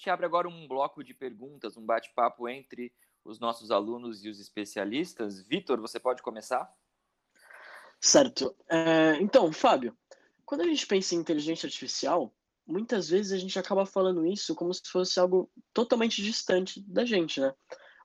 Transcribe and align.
gente 0.00 0.08
abre 0.08 0.24
agora 0.24 0.48
um 0.48 0.66
bloco 0.66 1.04
de 1.04 1.12
perguntas, 1.12 1.76
um 1.76 1.84
bate-papo 1.84 2.48
entre 2.48 2.90
os 3.22 3.38
nossos 3.38 3.70
alunos 3.70 4.24
e 4.24 4.30
os 4.30 4.40
especialistas. 4.40 5.42
Vitor, 5.42 5.78
você 5.78 6.00
pode 6.00 6.22
começar? 6.22 6.72
Certo. 8.00 8.56
É, 8.66 9.18
então, 9.20 9.52
Fábio, 9.52 9.94
quando 10.46 10.62
a 10.62 10.64
gente 10.64 10.86
pensa 10.86 11.14
em 11.14 11.18
inteligência 11.18 11.66
artificial, 11.66 12.34
muitas 12.66 13.10
vezes 13.10 13.32
a 13.32 13.36
gente 13.36 13.58
acaba 13.58 13.84
falando 13.84 14.24
isso 14.24 14.54
como 14.54 14.72
se 14.72 14.80
fosse 14.86 15.20
algo 15.20 15.50
totalmente 15.74 16.22
distante 16.22 16.80
da 16.88 17.04
gente, 17.04 17.38
né? 17.38 17.54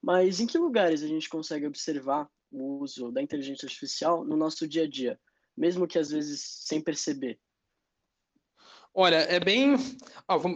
Mas 0.04 0.42
em 0.42 0.48
que 0.48 0.58
lugares 0.58 1.02
a 1.02 1.08
gente 1.08 1.30
consegue 1.30 1.66
observar 1.66 2.30
o 2.52 2.80
uso 2.82 3.10
da 3.10 3.22
inteligência 3.22 3.68
artificial 3.68 4.26
no 4.26 4.36
nosso 4.36 4.68
dia 4.68 4.84
a 4.84 4.90
dia, 4.90 5.18
mesmo 5.56 5.88
que 5.88 5.98
às 5.98 6.10
vezes 6.10 6.42
sem 6.42 6.82
perceber? 6.82 7.40
Olha, 8.98 9.18
é 9.18 9.42
bem. 9.42 9.76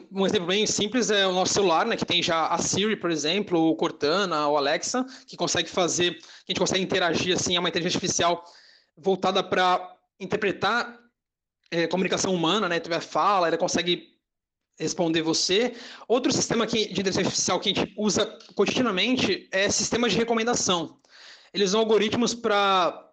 um 0.09 0.25
exemplo 0.25 0.47
bem 0.47 0.65
simples 0.65 1.11
é 1.11 1.27
o 1.27 1.33
nosso 1.33 1.53
celular, 1.53 1.85
né? 1.85 1.97
Que 1.97 2.05
tem 2.05 2.23
já 2.23 2.47
a 2.47 2.57
Siri, 2.57 2.95
por 2.95 3.11
exemplo, 3.11 3.59
o 3.59 3.75
Cortana, 3.75 4.47
o 4.47 4.55
Alexa, 4.55 5.05
que 5.27 5.35
consegue 5.35 5.69
fazer, 5.69 6.13
que 6.13 6.23
a 6.23 6.51
gente 6.51 6.59
consegue 6.59 6.81
interagir 6.81 7.35
assim, 7.35 7.57
é 7.57 7.59
uma 7.59 7.67
inteligência 7.67 7.97
artificial 7.97 8.45
voltada 8.95 9.43
para 9.43 9.93
interpretar 10.17 10.97
é, 11.69 11.85
comunicação 11.87 12.33
humana, 12.33 12.69
né? 12.69 12.79
Tiver 12.79 13.01
fala, 13.01 13.49
ela 13.49 13.57
consegue 13.57 14.07
responder 14.79 15.21
você. 15.21 15.75
Outro 16.07 16.31
sistema 16.31 16.65
que, 16.65 16.85
de 16.85 17.01
inteligência 17.01 17.23
artificial 17.23 17.59
que 17.59 17.71
a 17.71 17.73
gente 17.73 17.93
usa 17.97 18.25
cotidianamente 18.55 19.49
é 19.51 19.69
sistema 19.69 20.07
de 20.07 20.15
recomendação. 20.15 20.97
Eles 21.53 21.71
usam 21.71 21.81
algoritmos 21.81 22.33
para 22.33 23.05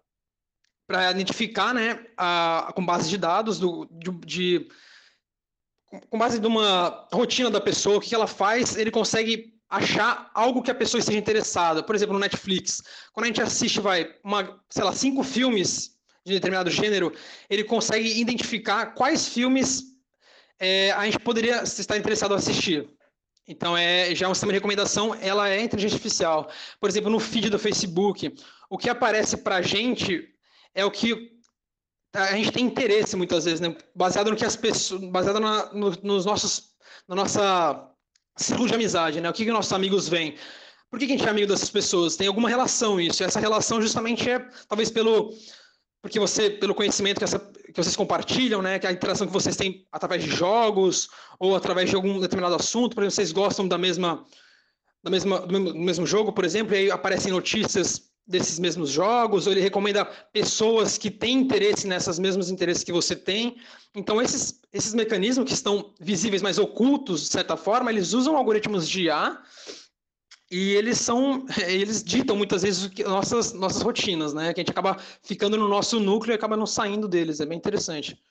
para 0.87 1.11
identificar, 1.11 1.73
né, 1.73 2.05
a, 2.15 2.71
com 2.73 2.85
base 2.85 3.09
de 3.09 3.17
dados 3.17 3.59
do, 3.59 3.85
de, 3.91 4.09
de 4.25 4.69
com 6.09 6.17
base 6.17 6.39
numa 6.39 7.07
rotina 7.13 7.49
da 7.49 7.61
pessoa, 7.61 7.97
o 7.97 8.01
que 8.01 8.13
ela 8.13 8.27
faz, 8.27 8.75
ele 8.75 8.91
consegue 8.91 9.53
achar 9.69 10.29
algo 10.33 10.61
que 10.61 10.71
a 10.71 10.75
pessoa 10.75 10.99
esteja 10.99 11.17
interessada. 11.17 11.83
Por 11.83 11.95
exemplo, 11.95 12.13
no 12.13 12.19
Netflix, 12.19 12.81
quando 13.13 13.25
a 13.25 13.27
gente 13.27 13.41
assiste, 13.41 13.79
vai, 13.79 14.13
uma, 14.23 14.59
sei 14.69 14.83
lá, 14.83 14.93
cinco 14.93 15.23
filmes 15.23 15.97
de 16.25 16.33
determinado 16.33 16.69
gênero, 16.69 17.13
ele 17.49 17.63
consegue 17.63 18.19
identificar 18.19 18.87
quais 18.87 19.27
filmes 19.27 19.83
é, 20.59 20.91
a 20.91 21.05
gente 21.05 21.19
poderia 21.19 21.63
estar 21.63 21.97
interessado 21.97 22.33
em 22.33 22.37
assistir. 22.37 22.89
Então, 23.47 23.77
é 23.77 24.13
já 24.13 24.25
é 24.25 24.29
um 24.29 24.33
sistema 24.33 24.51
de 24.51 24.57
recomendação, 24.57 25.15
ela 25.15 25.49
é 25.49 25.61
inteligência 25.61 25.95
artificial. 25.95 26.49
Por 26.81 26.89
exemplo, 26.89 27.09
no 27.09 27.19
feed 27.19 27.49
do 27.49 27.57
Facebook, 27.57 28.35
o 28.69 28.77
que 28.77 28.89
aparece 28.89 29.37
para 29.37 29.57
a 29.57 29.61
gente 29.61 30.27
é 30.75 30.83
o 30.83 30.91
que 30.91 31.36
a 32.17 32.35
gente 32.35 32.51
tem 32.51 32.65
interesse 32.65 33.15
muitas 33.15 33.45
vezes, 33.45 33.59
né? 33.59 33.75
Baseado 33.95 34.29
no 34.31 34.35
que 34.35 34.45
as 34.45 34.55
pessoas, 34.55 35.01
baseado 35.09 35.39
na, 35.39 35.73
no, 35.73 35.91
nos 36.01 36.25
nossos, 36.25 36.71
na 37.07 37.15
nossa 37.15 37.91
círculo 38.37 38.67
de 38.67 38.75
amizade, 38.75 39.21
né? 39.21 39.29
O 39.29 39.33
que, 39.33 39.45
que 39.45 39.51
nossos 39.51 39.73
amigos 39.73 40.07
veem? 40.07 40.35
Por 40.89 40.99
que, 40.99 41.07
que 41.07 41.13
a 41.13 41.17
gente 41.17 41.27
é 41.27 41.31
amigo 41.31 41.47
dessas 41.47 41.69
pessoas? 41.69 42.15
Tem 42.15 42.27
alguma 42.27 42.47
relação 42.47 42.99
isso? 42.99 43.21
E 43.21 43.25
essa 43.25 43.39
relação 43.39 43.81
justamente 43.81 44.29
é 44.29 44.39
talvez 44.67 44.89
pelo 44.89 45.33
porque 46.01 46.19
você 46.19 46.49
pelo 46.49 46.75
conhecimento 46.75 47.17
que, 47.17 47.23
essa, 47.23 47.39
que 47.39 47.73
vocês 47.75 47.95
compartilham, 47.95 48.61
né? 48.61 48.79
Que 48.79 48.87
a 48.87 48.91
interação 48.91 49.27
que 49.27 49.33
vocês 49.33 49.57
têm 49.57 49.85
através 49.91 50.23
de 50.23 50.29
jogos 50.29 51.09
ou 51.39 51.55
através 51.55 51.89
de 51.89 51.95
algum 51.95 52.19
determinado 52.19 52.55
assunto, 52.55 52.95
por 52.95 53.03
exemplo, 53.03 53.15
vocês 53.15 53.31
gostam 53.31 53.67
da 53.67 53.77
mesma 53.77 54.25
da 55.03 55.11
mesma 55.11 55.39
do 55.41 55.59
mesmo, 55.59 56.05
jogo, 56.05 56.31
por 56.31 56.45
exemplo, 56.45 56.73
e 56.73 56.77
aí 56.77 56.91
aparecem 56.91 57.31
notícias 57.31 58.06
desses 58.27 58.59
mesmos 58.59 58.89
jogos, 58.89 59.47
ou 59.47 59.53
ele 59.53 59.61
recomenda 59.61 60.05
pessoas 60.05 60.97
que 60.97 61.09
têm 61.09 61.37
interesse 61.37 61.87
nessas 61.87 62.19
mesmos 62.19 62.49
interesses 62.49 62.83
que 62.83 62.91
você 62.91 63.15
tem. 63.15 63.57
Então, 63.95 64.21
esses, 64.21 64.61
esses 64.73 64.93
mecanismos 64.93 65.47
que 65.47 65.53
estão 65.53 65.93
visíveis, 65.99 66.41
mas 66.41 66.57
ocultos, 66.57 67.21
de 67.21 67.27
certa 67.27 67.55
forma, 67.55 67.89
eles 67.89 68.13
usam 68.13 68.35
algoritmos 68.35 68.87
de 68.87 69.03
IA 69.03 69.41
e 70.51 70.73
eles 70.73 70.99
são, 70.99 71.45
eles 71.67 72.03
ditam 72.03 72.35
muitas 72.35 72.63
vezes 72.63 72.91
nossas, 73.05 73.53
nossas 73.53 73.81
rotinas, 73.81 74.33
né? 74.33 74.53
Que 74.53 74.59
a 74.59 74.63
gente 74.63 74.71
acaba 74.71 74.97
ficando 75.23 75.57
no 75.57 75.67
nosso 75.67 75.99
núcleo 75.99 76.33
e 76.33 76.35
acaba 76.35 76.57
não 76.57 76.65
saindo 76.65 77.07
deles. 77.07 77.39
É 77.39 77.45
bem 77.45 77.57
interessante. 77.57 78.21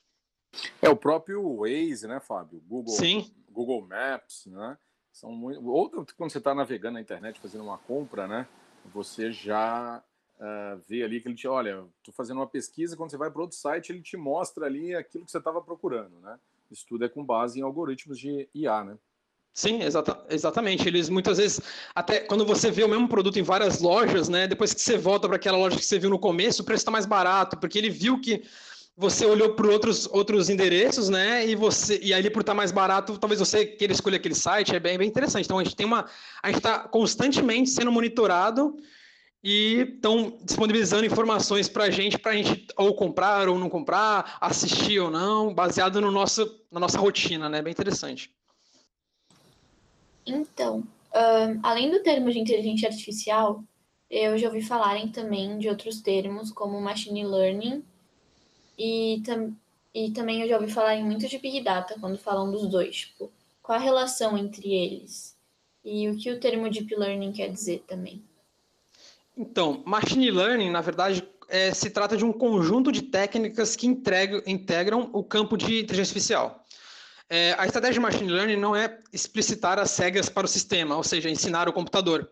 É 0.81 0.89
o 0.89 0.97
próprio 0.97 1.57
Waze, 1.59 2.07
né, 2.07 2.21
Fábio? 2.21 2.63
Google, 2.67 2.95
Sim. 2.95 3.31
Google 3.51 3.83
Maps, 3.83 4.47
né? 4.47 4.77
São 5.13 5.33
muito... 5.33 5.67
Ou 5.67 5.91
quando 5.91 6.31
você 6.31 6.39
está 6.39 6.55
navegando 6.55 6.95
na 6.95 7.01
internet 7.01 7.41
fazendo 7.41 7.65
uma 7.65 7.79
compra, 7.79 8.27
né? 8.27 8.47
Você 8.93 9.33
já 9.33 10.03
uh, 10.39 10.81
vê 10.89 11.03
ali 11.03 11.21
que 11.21 11.29
ele 11.29 11.35
te, 11.35 11.47
olha, 11.47 11.85
estou 11.99 12.15
fazendo 12.15 12.39
uma 12.39 12.47
pesquisa, 12.47 12.97
quando 12.97 13.11
você 13.11 13.17
vai 13.17 13.31
para 13.31 13.43
outro 13.43 13.57
site, 13.57 13.91
ele 13.91 14.03
te 14.03 14.17
mostra 14.17 14.67
ali 14.67 14.95
aquilo 14.95 15.25
que 15.25 15.31
você 15.31 15.39
estava 15.39 15.61
procurando, 15.61 16.19
né? 16.21 16.39
Isso 16.71 16.85
tudo 16.89 17.05
é 17.05 17.09
com 17.09 17.25
base 17.25 17.61
em 17.61 17.63
algoritmos 17.63 18.19
de 18.19 18.49
IA, 18.55 18.85
né? 18.85 18.99
Sim, 19.57 19.83
exata, 19.83 20.23
exatamente. 20.29 20.87
Eles 20.87 21.09
muitas 21.09 21.39
vezes, 21.39 21.61
até 21.95 22.21
quando 22.21 22.45
você 22.45 22.71
vê 22.71 22.85
o 22.85 22.89
mesmo 22.89 23.09
produto 23.09 23.39
em 23.39 23.43
várias 23.43 23.81
lojas, 23.81 24.29
né? 24.29 24.47
Depois 24.47 24.75
que 24.75 24.81
você 24.81 24.99
volta 24.99 25.27
para 25.27 25.37
aquela 25.37 25.57
loja 25.57 25.79
que 25.79 25.85
você 25.85 25.99
viu 25.99 26.11
no 26.11 26.19
começo, 26.19 26.61
o 26.61 26.65
preço 26.65 26.83
está 26.83 26.91
mais 26.91 27.07
barato, 27.07 27.57
porque 27.57 27.79
ele 27.79 27.89
viu 27.89 28.21
que 28.21 28.45
você 28.97 29.27
olhou 29.27 29.55
para 29.55 29.69
outros, 29.69 30.09
outros 30.11 30.49
endereços, 30.49 31.11
né? 31.11 31.47
E 31.47 31.55
você 31.55 32.01
e 32.03 32.15
ali 32.15 32.31
por 32.31 32.41
estar 32.41 32.53
tá 32.53 32.57
mais 32.57 32.73
barato, 32.73 33.19
talvez 33.19 33.39
você 33.39 33.67
queira 33.67 33.93
escolher 33.93 34.17
aquele 34.17 34.35
site, 34.35 34.75
é 34.75 34.81
bem, 34.81 34.97
bem 34.97 35.07
interessante. 35.07 35.45
Então 35.45 35.59
a 35.59 35.65
gente 35.65 35.77
tem 35.77 35.85
uma. 35.85 36.07
A 36.43 36.49
gente 36.49 36.59
está 36.59 36.79
constantemente 36.81 37.69
sendo 37.69 37.93
monitorado 37.93 38.77
e 39.45 39.87
estão 39.95 40.39
disponibilizando 40.43 41.05
informações 41.05 41.69
para 41.69 41.85
a 41.85 41.91
gente, 41.91 42.19
para 42.19 42.33
a 42.33 42.35
gente 42.35 42.67
ou 42.77 42.95
comprar 42.95 43.49
ou 43.49 43.59
não 43.59 43.69
comprar, 43.69 44.39
assistir 44.41 44.99
ou 44.99 45.11
não, 45.11 45.53
baseado 45.53 46.01
no 46.01 46.11
nosso, 46.11 46.65
na 46.71 46.81
nossa 46.81 46.99
rotina, 46.99 47.49
né? 47.51 47.61
Bem 47.61 47.73
interessante. 47.73 48.35
Então, 50.27 50.83
além 51.63 51.91
do 51.91 52.03
termo 52.03 52.31
de 52.33 52.39
inteligência 52.39 52.89
artificial, 52.89 53.63
eu 54.11 54.39
já 54.39 54.49
ouvi 54.49 54.63
falarem 54.63 55.09
também 55.09 55.59
de 55.59 55.69
outros 55.69 56.01
termos, 56.01 56.51
como 56.51 56.81
machine 56.81 57.25
learning, 57.25 57.85
e, 58.79 59.23
tam 59.25 59.57
e 59.95 60.11
também 60.11 60.43
eu 60.43 60.49
já 60.49 60.59
ouvi 60.59 60.71
falar 60.71 60.97
muito 60.99 61.27
de 61.27 61.39
Big 61.39 61.63
Data, 61.63 61.97
quando 61.99 62.19
falam 62.19 62.51
dos 62.51 62.69
dois. 62.69 62.97
Tipo, 62.97 63.33
qual 63.63 63.79
a 63.79 63.83
relação 63.83 64.37
entre 64.37 64.75
eles? 64.75 65.37
E 65.85 66.09
o 66.09 66.17
que 66.17 66.31
o 66.31 66.39
termo 66.39 66.69
Deep 66.69 66.95
Learning 66.95 67.33
quer 67.33 67.49
dizer 67.51 67.85
também? 67.87 68.23
Então, 69.37 69.83
Machine 69.87 70.31
Learning, 70.31 70.71
na 70.71 70.81
verdade, 70.81 71.27
é, 71.49 71.73
se 71.73 71.91
trata 71.91 72.17
de 72.17 72.25
um 72.25 72.33
conjunto 72.33 72.91
de 72.91 73.03
técnicas 73.03 73.77
que 73.77 73.87
integram, 73.87 74.43
integram 74.47 75.11
o 75.13 75.23
campo 75.23 75.57
de 75.57 75.81
inteligência 75.81 76.11
artificial. 76.11 76.65
É, 77.29 77.55
a 77.59 77.67
estratégia 77.67 77.95
de 77.95 78.01
Machine 78.01 78.31
Learning 78.31 78.57
não 78.57 78.75
é 78.75 78.99
explicitar 79.13 79.79
as 79.79 79.97
regras 79.97 80.29
para 80.29 80.45
o 80.45 80.49
sistema, 80.49 80.97
ou 80.97 81.03
seja, 81.03 81.29
ensinar 81.29 81.69
o 81.69 81.73
computador, 81.73 82.31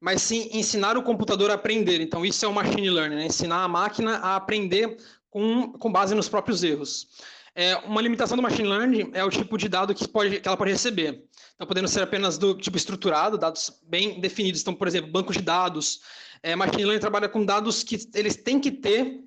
mas 0.00 0.20
sim 0.20 0.48
ensinar 0.52 0.96
o 0.96 1.02
computador 1.02 1.50
a 1.50 1.54
aprender. 1.54 2.00
Então, 2.00 2.24
isso 2.24 2.44
é 2.44 2.48
o 2.48 2.52
Machine 2.52 2.90
Learning, 2.90 3.16
né? 3.16 3.26
ensinar 3.26 3.62
a 3.62 3.68
máquina 3.68 4.16
a 4.16 4.36
aprender 4.36 4.96
com, 5.32 5.72
com 5.72 5.90
base 5.90 6.14
nos 6.14 6.28
próprios 6.28 6.62
erros. 6.62 7.08
É, 7.54 7.74
uma 7.78 8.00
limitação 8.00 8.36
do 8.36 8.42
machine 8.42 8.68
learning 8.68 9.10
é 9.14 9.24
o 9.24 9.30
tipo 9.30 9.58
de 9.58 9.68
dado 9.68 9.94
que, 9.94 10.06
pode, 10.06 10.40
que 10.40 10.46
ela 10.46 10.56
pode 10.56 10.70
receber. 10.70 11.24
Então, 11.54 11.66
podendo 11.66 11.88
ser 11.88 12.02
apenas 12.02 12.38
do 12.38 12.54
tipo 12.54 12.76
estruturado, 12.76 13.38
dados 13.38 13.80
bem 13.82 14.20
definidos. 14.20 14.60
Então, 14.60 14.74
por 14.74 14.86
exemplo, 14.86 15.10
banco 15.10 15.32
de 15.32 15.40
dados, 15.40 16.00
é, 16.42 16.54
machine 16.54 16.84
learning 16.84 17.00
trabalha 17.00 17.28
com 17.28 17.44
dados 17.44 17.82
que 17.82 17.98
eles 18.14 18.36
têm 18.36 18.60
que 18.60 18.70
ter, 18.70 19.20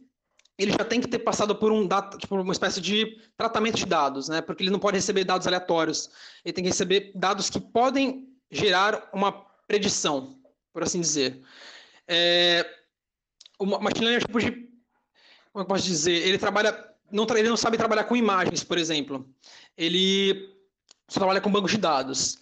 ele 0.58 0.72
já 0.72 0.86
tem 0.86 1.02
que 1.02 1.08
ter 1.08 1.20
passado 1.20 1.56
por 1.56 1.72
um 1.72 1.88
data, 1.88 2.18
tipo, 2.18 2.36
uma 2.36 2.54
espécie 2.54 2.80
de 2.80 3.20
tratamento 3.36 3.78
de 3.78 3.86
dados, 3.86 4.30
né? 4.30 4.42
Porque 4.42 4.64
ele 4.64 4.72
não 4.72 4.80
pode 4.80 4.98
receber 4.98 5.24
dados 5.24 5.48
aleatórios. 5.48 6.10
Ele 6.46 6.54
tem 6.54 6.64
que 6.64 6.70
receber 6.70 7.12
dados 7.16 7.50
que 7.50 7.60
podem 7.60 8.30
gerar 8.52 9.10
uma 9.12 9.32
predição, 9.68 10.40
por 10.72 10.84
assim 10.84 11.02
dizer. 11.02 11.42
É, 12.08 12.66
o 13.60 13.66
machine 13.66 14.06
learning 14.06 14.16
é 14.16 14.18
um 14.18 14.28
tipo 14.28 14.40
de, 14.40 14.75
como 15.56 15.64
eu 15.64 15.68
posso 15.70 15.86
dizer, 15.86 16.12
ele 16.12 16.38
trabalha, 16.38 16.78
não, 17.10 17.26
ele 17.34 17.48
não 17.48 17.56
sabe 17.56 17.78
trabalhar 17.78 18.04
com 18.04 18.14
imagens, 18.14 18.62
por 18.62 18.78
exemplo. 18.78 19.26
Ele 19.78 20.54
só 21.08 21.18
trabalha 21.18 21.40
com 21.40 21.50
bancos 21.50 21.72
de 21.72 21.78
dados. 21.78 22.40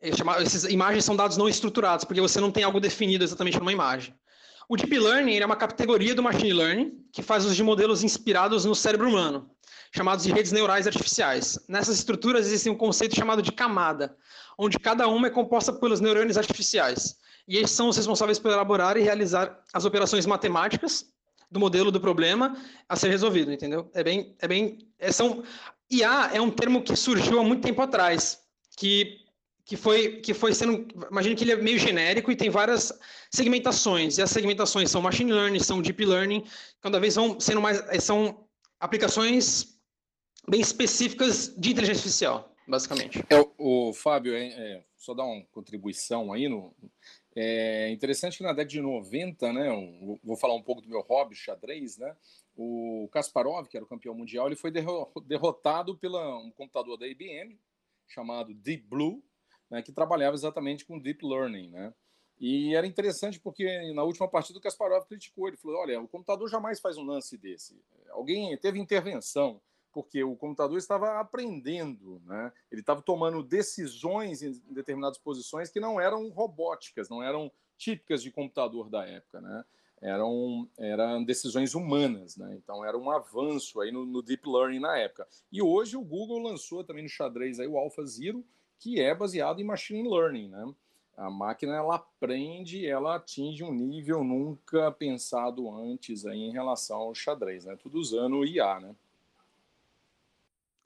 É 0.00 0.08
essas 0.08 0.64
imagens 0.64 1.04
são 1.04 1.14
dados 1.14 1.36
não 1.36 1.48
estruturados, 1.48 2.04
porque 2.04 2.20
você 2.20 2.40
não 2.40 2.50
tem 2.50 2.64
algo 2.64 2.80
definido 2.80 3.22
exatamente 3.22 3.56
numa 3.60 3.70
imagem. 3.70 4.12
O 4.68 4.76
Deep 4.76 4.98
Learning 4.98 5.36
é 5.36 5.46
uma 5.46 5.54
categoria 5.54 6.12
do 6.12 6.24
Machine 6.24 6.52
Learning 6.52 7.04
que 7.12 7.22
faz 7.22 7.44
uso 7.44 7.54
de 7.54 7.62
modelos 7.62 8.02
inspirados 8.02 8.64
no 8.64 8.74
cérebro 8.74 9.08
humano, 9.08 9.48
chamados 9.94 10.24
de 10.24 10.32
redes 10.32 10.50
neurais 10.50 10.88
artificiais. 10.88 11.60
Nessas 11.68 11.98
estruturas 11.98 12.48
existe 12.48 12.68
um 12.68 12.74
conceito 12.74 13.14
chamado 13.14 13.42
de 13.42 13.52
camada, 13.52 14.16
onde 14.58 14.76
cada 14.80 15.06
uma 15.06 15.28
é 15.28 15.30
composta 15.30 15.72
pelos 15.72 16.00
neurônios 16.00 16.36
artificiais. 16.36 17.16
E 17.46 17.56
eles 17.56 17.70
são 17.70 17.88
os 17.88 17.96
responsáveis 17.96 18.40
por 18.40 18.50
elaborar 18.50 18.96
e 18.96 19.02
realizar 19.02 19.56
as 19.72 19.84
operações 19.84 20.26
matemáticas 20.26 21.14
do 21.50 21.60
modelo 21.60 21.90
do 21.90 22.00
problema 22.00 22.56
a 22.88 22.96
ser 22.96 23.08
resolvido, 23.08 23.52
entendeu? 23.52 23.90
É 23.94 24.02
bem, 24.02 24.34
é 24.40 24.48
bem, 24.48 24.78
é, 24.98 25.12
são 25.12 25.42
IA 25.90 26.30
é 26.34 26.40
um 26.40 26.50
termo 26.50 26.82
que 26.82 26.96
surgiu 26.96 27.38
há 27.38 27.44
muito 27.44 27.62
tempo 27.62 27.80
atrás, 27.82 28.40
que 28.76 29.26
que 29.66 29.76
foi, 29.76 30.20
que 30.20 30.32
foi 30.32 30.54
sendo. 30.54 30.86
Imagina 31.10 31.34
que 31.34 31.42
ele 31.42 31.52
é 31.52 31.56
meio 31.56 31.76
genérico 31.76 32.30
e 32.30 32.36
tem 32.36 32.48
várias 32.48 32.96
segmentações. 33.32 34.16
E 34.16 34.22
as 34.22 34.30
segmentações 34.30 34.92
são 34.92 35.02
machine 35.02 35.32
learning, 35.32 35.58
são 35.58 35.82
deep 35.82 36.06
learning, 36.06 36.44
cada 36.80 37.00
vez 37.00 37.16
vão 37.16 37.38
sendo 37.40 37.60
mais. 37.60 37.80
Eh, 37.88 37.98
são 37.98 38.46
aplicações 38.78 39.76
bem 40.48 40.60
específicas 40.60 41.52
de 41.58 41.72
inteligência 41.72 42.00
artificial. 42.00 42.54
basicamente. 42.68 43.24
É, 43.28 43.40
o, 43.40 43.88
o 43.88 43.92
Fábio, 43.92 44.34
é, 44.34 44.46
é, 44.46 44.84
só 44.96 45.12
dar 45.12 45.24
uma 45.24 45.44
contribuição 45.50 46.32
aí 46.32 46.48
no, 46.48 46.72
é 47.38 47.90
interessante 47.90 48.38
que 48.38 48.42
na 48.42 48.54
década 48.54 48.70
de 48.70 48.80
90, 48.80 49.52
né, 49.52 49.70
um, 49.70 50.18
vou 50.24 50.38
falar 50.38 50.54
um 50.54 50.62
pouco 50.62 50.80
do 50.80 50.88
meu 50.88 51.02
hobby, 51.02 51.34
xadrez, 51.34 51.98
né, 51.98 52.16
o 52.56 53.10
Kasparov, 53.12 53.68
que 53.68 53.76
era 53.76 53.84
o 53.84 53.88
campeão 53.88 54.14
mundial, 54.14 54.46
ele 54.46 54.56
foi 54.56 54.72
derrotado 55.26 55.98
por 55.98 56.10
um 56.10 56.50
computador 56.52 56.96
da 56.96 57.06
IBM 57.06 57.60
chamado 58.08 58.54
Deep 58.54 58.84
Blue, 58.88 59.22
né, 59.68 59.82
que 59.82 59.92
trabalhava 59.92 60.34
exatamente 60.34 60.86
com 60.86 60.98
Deep 60.98 61.26
Learning, 61.26 61.68
né, 61.68 61.92
e 62.40 62.74
era 62.74 62.86
interessante 62.86 63.38
porque 63.38 63.92
na 63.92 64.02
última 64.02 64.28
partida 64.28 64.58
o 64.58 64.62
Kasparov 64.62 65.04
criticou, 65.06 65.46
ele 65.46 65.58
falou, 65.58 65.78
olha, 65.78 66.00
o 66.00 66.08
computador 66.08 66.48
jamais 66.48 66.80
faz 66.80 66.96
um 66.96 67.04
lance 67.04 67.36
desse, 67.36 67.78
alguém 68.08 68.56
teve 68.56 68.78
intervenção, 68.78 69.60
porque 69.96 70.22
o 70.22 70.36
computador 70.36 70.76
estava 70.76 71.18
aprendendo, 71.18 72.20
né? 72.26 72.52
Ele 72.70 72.82
estava 72.82 73.00
tomando 73.00 73.42
decisões 73.42 74.42
em 74.42 74.52
determinadas 74.68 75.16
posições 75.16 75.70
que 75.70 75.80
não 75.80 75.98
eram 75.98 76.28
robóticas, 76.28 77.08
não 77.08 77.22
eram 77.22 77.50
típicas 77.78 78.22
de 78.22 78.30
computador 78.30 78.90
da 78.90 79.06
época, 79.06 79.40
né? 79.40 79.64
Eram, 80.02 80.68
eram 80.76 81.24
decisões 81.24 81.74
humanas, 81.74 82.36
né? 82.36 82.54
Então 82.62 82.84
era 82.84 82.98
um 82.98 83.10
avanço 83.10 83.80
aí 83.80 83.90
no, 83.90 84.04
no 84.04 84.20
deep 84.20 84.46
learning 84.46 84.80
na 84.80 84.98
época. 84.98 85.26
E 85.50 85.62
hoje 85.62 85.96
o 85.96 86.04
Google 86.04 86.40
lançou 86.40 86.84
também 86.84 87.02
no 87.02 87.08
xadrez 87.08 87.58
aí 87.58 87.66
o 87.66 87.78
AlphaZero, 87.78 88.44
que 88.78 89.00
é 89.00 89.14
baseado 89.14 89.62
em 89.62 89.64
machine 89.64 90.06
learning, 90.06 90.50
né? 90.50 90.74
A 91.16 91.30
máquina 91.30 91.74
ela 91.74 91.94
aprende, 91.94 92.86
ela 92.86 93.16
atinge 93.16 93.64
um 93.64 93.72
nível 93.72 94.22
nunca 94.22 94.92
pensado 94.92 95.74
antes 95.74 96.26
aí 96.26 96.42
em 96.42 96.52
relação 96.52 96.98
ao 96.98 97.14
xadrez, 97.14 97.64
né? 97.64 97.74
Tudo 97.76 97.98
usando 97.98 98.36
o 98.36 98.44
IA, 98.44 98.78
né? 98.78 98.94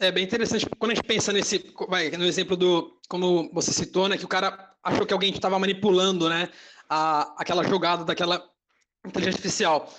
É 0.00 0.10
bem 0.10 0.24
interessante. 0.24 0.66
Quando 0.78 0.92
a 0.92 0.94
gente 0.94 1.04
pensa 1.04 1.30
nesse, 1.30 1.72
vai, 1.86 2.10
no 2.12 2.24
exemplo 2.24 2.56
do, 2.56 2.98
como 3.06 3.50
você 3.52 3.70
citou, 3.70 4.08
né, 4.08 4.16
que 4.16 4.24
o 4.24 4.28
cara 4.28 4.72
achou 4.82 5.04
que 5.04 5.12
alguém 5.12 5.30
estava 5.30 5.58
manipulando, 5.58 6.26
né, 6.26 6.48
a, 6.88 7.34
aquela 7.36 7.62
jogada 7.62 8.02
daquela 8.02 8.42
inteligência 9.06 9.36
artificial. 9.36 9.92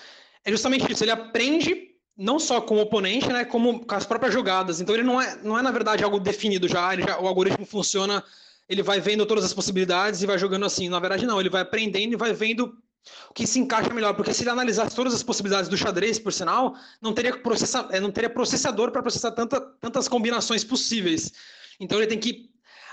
É 0.43 0.49
justamente 0.49 0.91
isso. 0.91 1.03
Ele 1.03 1.11
aprende 1.11 1.91
não 2.17 2.39
só 2.39 2.59
com 2.59 2.77
o 2.77 2.81
oponente, 2.81 3.27
né, 3.27 3.45
como 3.45 3.85
com 3.85 3.95
as 3.95 4.03
próprias 4.03 4.33
jogadas. 4.33 4.81
Então 4.81 4.95
ele 4.95 5.03
não 5.03 5.21
é, 5.21 5.35
não 5.43 5.57
é 5.57 5.61
na 5.61 5.71
verdade 5.71 6.03
algo 6.03 6.19
definido 6.19 6.67
já. 6.67 6.99
já 6.99 7.19
o 7.19 7.27
algoritmo 7.27 7.63
funciona, 7.63 8.23
ele 8.67 8.81
vai 8.81 8.99
vendo 8.99 9.23
todas 9.27 9.43
as 9.43 9.53
possibilidades 9.53 10.23
e 10.23 10.25
vai 10.25 10.39
jogando 10.39 10.65
assim. 10.65 10.89
Na 10.89 10.99
verdade 10.99 11.27
não. 11.27 11.39
Ele 11.39 11.49
vai 11.49 11.61
aprendendo 11.61 12.13
e 12.13 12.17
vai 12.17 12.33
vendo 12.33 12.75
o 13.29 13.33
que 13.33 13.47
se 13.47 13.59
encaixa 13.59 13.93
melhor, 13.93 14.13
porque 14.13 14.33
se 14.33 14.43
ele 14.43 14.49
analisasse 14.49 14.95
todas 14.95 15.13
as 15.13 15.23
possibilidades 15.23 15.69
do 15.69 15.77
xadrez, 15.77 16.19
por 16.19 16.31
sinal, 16.31 16.75
não 17.01 17.13
teria, 17.13 17.37
processa, 17.37 17.87
é, 17.91 17.99
não 17.99 18.11
teria 18.11 18.29
processador 18.29 18.91
para 18.91 19.01
processar 19.01 19.31
tanta, 19.31 19.59
tantas 19.79 20.07
combinações 20.07 20.63
possíveis. 20.63 21.31
Então 21.79 21.97
ele 21.97 22.07
tem 22.07 22.19
que 22.19 22.51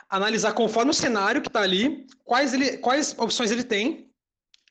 analisar 0.08 0.52
conforme 0.52 0.90
o 0.90 0.94
cenário 0.94 1.42
que 1.42 1.48
está 1.48 1.60
ali, 1.60 2.06
quais, 2.24 2.54
ele, 2.54 2.78
quais 2.78 3.14
opções 3.18 3.50
ele 3.50 3.64
tem 3.64 4.10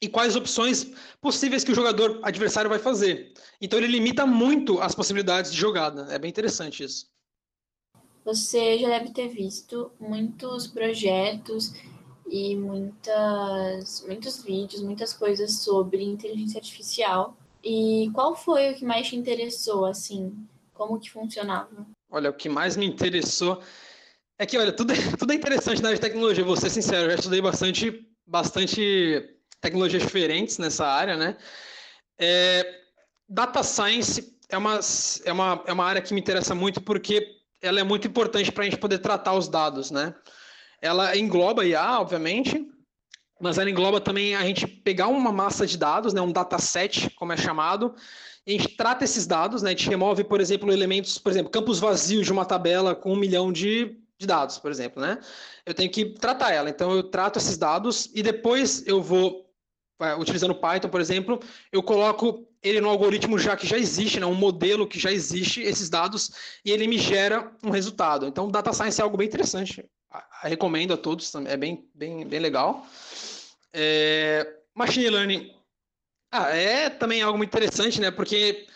e 0.01 0.07
quais 0.07 0.35
opções 0.35 0.91
possíveis 1.21 1.63
que 1.63 1.71
o 1.71 1.75
jogador 1.75 2.19
adversário 2.23 2.69
vai 2.69 2.79
fazer. 2.79 3.33
Então 3.61 3.77
ele 3.79 3.87
limita 3.87 4.25
muito 4.25 4.79
as 4.79 4.95
possibilidades 4.95 5.51
de 5.51 5.57
jogada. 5.57 6.07
É 6.11 6.17
bem 6.17 6.29
interessante 6.29 6.83
isso. 6.83 7.07
Você 8.25 8.77
já 8.77 8.89
deve 8.89 9.11
ter 9.11 9.29
visto 9.29 9.91
muitos 9.99 10.67
projetos 10.67 11.73
e 12.29 12.55
muitas, 12.55 14.03
muitos 14.05 14.43
vídeos, 14.43 14.81
muitas 14.81 15.13
coisas 15.13 15.59
sobre 15.59 16.03
inteligência 16.03 16.59
artificial. 16.59 17.37
E 17.63 18.09
qual 18.13 18.35
foi 18.35 18.71
o 18.71 18.75
que 18.75 18.85
mais 18.85 19.07
te 19.07 19.15
interessou, 19.15 19.85
assim? 19.85 20.35
Como 20.73 20.99
que 20.99 21.09
funcionava? 21.09 21.85
Olha, 22.09 22.29
o 22.29 22.33
que 22.33 22.49
mais 22.49 22.77
me 22.77 22.85
interessou 22.85 23.61
é 24.39 24.45
que, 24.45 24.57
olha, 24.57 24.71
tudo 24.71 24.93
é, 24.93 24.95
tudo 25.17 25.31
é 25.31 25.35
interessante 25.35 25.81
na 25.81 25.89
área 25.89 25.99
de 25.99 26.07
tecnologia, 26.07 26.43
vou 26.43 26.55
ser 26.55 26.69
sincero, 26.69 27.05
eu 27.05 27.09
já 27.11 27.15
estudei 27.15 27.41
bastante, 27.41 28.07
bastante 28.25 29.37
tecnologias 29.59 30.03
diferentes 30.03 30.57
nessa 30.57 30.85
área, 30.85 31.17
né? 31.17 31.37
É, 32.19 32.81
data 33.27 33.63
Science 33.63 34.37
é 34.49 34.57
uma, 34.57 34.79
é, 35.25 35.31
uma, 35.31 35.63
é 35.65 35.73
uma 35.73 35.85
área 35.85 36.01
que 36.01 36.13
me 36.13 36.19
interessa 36.19 36.55
muito 36.55 36.81
porque 36.81 37.35
ela 37.61 37.79
é 37.79 37.83
muito 37.83 38.07
importante 38.07 38.51
para 38.51 38.63
a 38.63 38.65
gente 38.65 38.79
poder 38.79 38.99
tratar 38.99 39.33
os 39.33 39.47
dados, 39.47 39.91
né? 39.91 40.13
Ela 40.81 41.17
engloba 41.17 41.65
IA, 41.65 41.99
obviamente, 41.99 42.67
mas 43.39 43.57
ela 43.57 43.69
engloba 43.69 44.01
também 44.01 44.35
a 44.35 44.43
gente 44.43 44.65
pegar 44.65 45.07
uma 45.07 45.31
massa 45.31 45.65
de 45.65 45.77
dados, 45.77 46.13
né, 46.13 46.21
um 46.21 46.31
dataset, 46.31 47.09
como 47.11 47.33
é 47.33 47.37
chamado, 47.37 47.95
e 48.45 48.55
a 48.55 48.57
gente 48.57 48.75
trata 48.75 49.03
esses 49.03 49.27
dados, 49.27 49.61
né, 49.61 49.69
a 49.69 49.73
gente 49.73 49.89
remove, 49.89 50.23
por 50.23 50.41
exemplo, 50.41 50.71
elementos, 50.71 51.17
por 51.17 51.31
exemplo, 51.31 51.51
campos 51.51 51.79
vazios 51.79 52.25
de 52.25 52.31
uma 52.31 52.45
tabela 52.45 52.95
com 52.95 53.13
um 53.13 53.17
milhão 53.17 53.51
de, 53.51 53.97
de 54.17 54.25
dados, 54.25 54.57
por 54.57 54.71
exemplo, 54.71 55.01
né? 55.01 55.19
Eu 55.65 55.73
tenho 55.73 55.91
que 55.91 56.05
tratar 56.05 56.51
ela, 56.51 56.69
então 56.69 56.91
eu 56.91 57.03
trato 57.03 57.37
esses 57.37 57.57
dados 57.57 58.09
e 58.15 58.23
depois 58.23 58.85
eu 58.87 59.01
vou, 59.01 59.45
utilizando 60.17 60.55
Python, 60.55 60.89
por 60.89 61.01
exemplo, 61.01 61.39
eu 61.71 61.83
coloco 61.83 62.47
ele 62.63 62.81
no 62.81 62.89
algoritmo 62.89 63.37
já 63.37 63.55
que 63.55 63.67
já 63.67 63.77
existe, 63.77 64.19
né, 64.19 64.25
um 64.25 64.33
modelo 64.33 64.87
que 64.87 64.99
já 64.99 65.11
existe, 65.11 65.61
esses 65.61 65.89
dados, 65.89 66.31
e 66.65 66.71
ele 66.71 66.87
me 66.87 66.97
gera 66.97 67.51
um 67.63 67.69
resultado. 67.69 68.25
Então, 68.25 68.49
data 68.49 68.73
science 68.73 68.99
é 68.99 69.03
algo 69.03 69.17
bem 69.17 69.27
interessante 69.27 69.85
recomendo 70.41 70.93
a 70.93 70.97
todos, 70.97 71.33
é 71.35 71.57
bem, 71.57 71.89
bem, 71.93 72.25
bem 72.25 72.39
legal. 72.39 72.85
É, 73.73 74.55
machine 74.73 75.09
Learning 75.09 75.53
ah, 76.31 76.49
é 76.49 76.89
também 76.89 77.21
algo 77.21 77.37
muito 77.37 77.49
interessante, 77.49 78.01
né? 78.01 78.11
Porque 78.11 78.67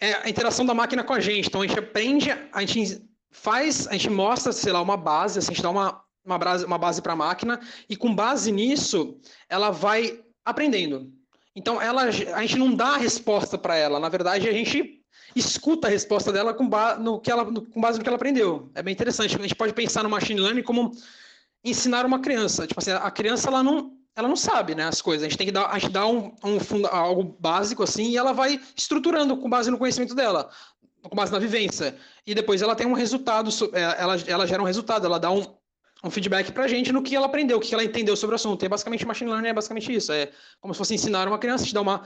é 0.00 0.14
a 0.14 0.28
interação 0.28 0.64
da 0.64 0.74
máquina 0.74 1.02
com 1.02 1.12
a 1.12 1.20
gente. 1.20 1.48
Então 1.48 1.62
a 1.62 1.66
gente 1.66 1.78
aprende, 1.78 2.30
a 2.52 2.60
gente 2.64 3.02
faz, 3.30 3.86
a 3.88 3.92
gente 3.92 4.10
mostra, 4.10 4.52
sei 4.52 4.72
lá, 4.72 4.80
uma 4.80 4.96
base, 4.96 5.38
assim, 5.38 5.52
a 5.52 5.54
gente 5.54 5.62
dá 5.62 5.70
uma, 5.70 6.04
uma 6.24 6.38
base, 6.38 6.64
uma 6.64 6.78
base 6.78 7.02
para 7.02 7.12
a 7.12 7.16
máquina, 7.16 7.60
e 7.88 7.96
com 7.96 8.14
base 8.14 8.52
nisso, 8.52 9.18
ela 9.48 9.70
vai 9.70 10.22
aprendendo. 10.44 11.12
Então 11.56 11.80
ela, 11.80 12.02
a 12.02 12.10
gente 12.10 12.56
não 12.56 12.74
dá 12.74 12.94
a 12.94 12.98
resposta 12.98 13.56
para 13.56 13.76
ela, 13.76 14.00
na 14.00 14.08
verdade 14.08 14.48
a 14.48 14.52
gente 14.52 15.03
escuta 15.34 15.88
a 15.88 15.90
resposta 15.90 16.32
dela 16.32 16.54
com, 16.54 16.68
ba 16.68 16.96
no 16.96 17.20
que 17.20 17.30
ela, 17.30 17.44
no, 17.44 17.62
com 17.62 17.80
base 17.80 17.98
no 17.98 18.04
que 18.04 18.08
ela 18.08 18.16
aprendeu. 18.16 18.70
É 18.74 18.82
bem 18.82 18.92
interessante. 18.92 19.36
A 19.36 19.42
gente 19.42 19.54
pode 19.54 19.72
pensar 19.72 20.02
no 20.02 20.10
machine 20.10 20.40
learning 20.40 20.62
como 20.62 20.92
ensinar 21.64 22.04
uma 22.04 22.18
criança. 22.18 22.66
Tipo 22.66 22.80
assim, 22.80 22.90
a 22.90 23.10
criança 23.10 23.48
ela 23.48 23.62
não, 23.62 23.92
ela 24.14 24.28
não 24.28 24.36
sabe 24.36 24.74
né, 24.74 24.84
as 24.84 25.00
coisas. 25.00 25.24
A 25.24 25.28
gente 25.28 25.38
tem 25.38 25.46
que 25.46 25.52
dar, 25.52 25.66
a 25.66 25.78
gente 25.78 25.92
dá 25.92 26.06
um, 26.06 26.32
um 26.44 26.86
algo 26.90 27.36
básico 27.40 27.82
assim 27.82 28.10
e 28.10 28.16
ela 28.16 28.32
vai 28.32 28.60
estruturando 28.76 29.36
com 29.36 29.48
base 29.48 29.70
no 29.70 29.78
conhecimento 29.78 30.14
dela, 30.14 30.48
com 31.02 31.16
base 31.16 31.32
na 31.32 31.38
vivência. 31.38 31.96
E 32.26 32.34
depois 32.34 32.62
ela 32.62 32.76
tem 32.76 32.86
um 32.86 32.92
resultado, 32.92 33.50
é, 33.72 34.02
ela, 34.02 34.16
ela 34.26 34.46
gera 34.46 34.62
um 34.62 34.66
resultado, 34.66 35.06
ela 35.06 35.18
dá 35.18 35.30
um, 35.30 35.44
um 36.04 36.10
feedback 36.10 36.52
para 36.52 36.64
a 36.64 36.68
gente 36.68 36.92
no 36.92 37.02
que 37.02 37.16
ela 37.16 37.26
aprendeu, 37.26 37.56
o 37.56 37.60
que 37.60 37.74
ela 37.74 37.82
entendeu 37.82 38.16
sobre 38.16 38.34
o 38.34 38.36
assunto. 38.36 38.62
E 38.62 38.66
é 38.66 38.68
basicamente 38.68 39.06
machine 39.06 39.30
learning 39.30 39.48
é 39.48 39.52
basicamente 39.54 39.92
isso. 39.92 40.12
É 40.12 40.30
como 40.60 40.74
se 40.74 40.78
fosse 40.78 40.94
ensinar 40.94 41.26
uma 41.26 41.38
criança, 41.38 41.64
te 41.64 41.74
dar 41.74 41.80
uma 41.80 42.04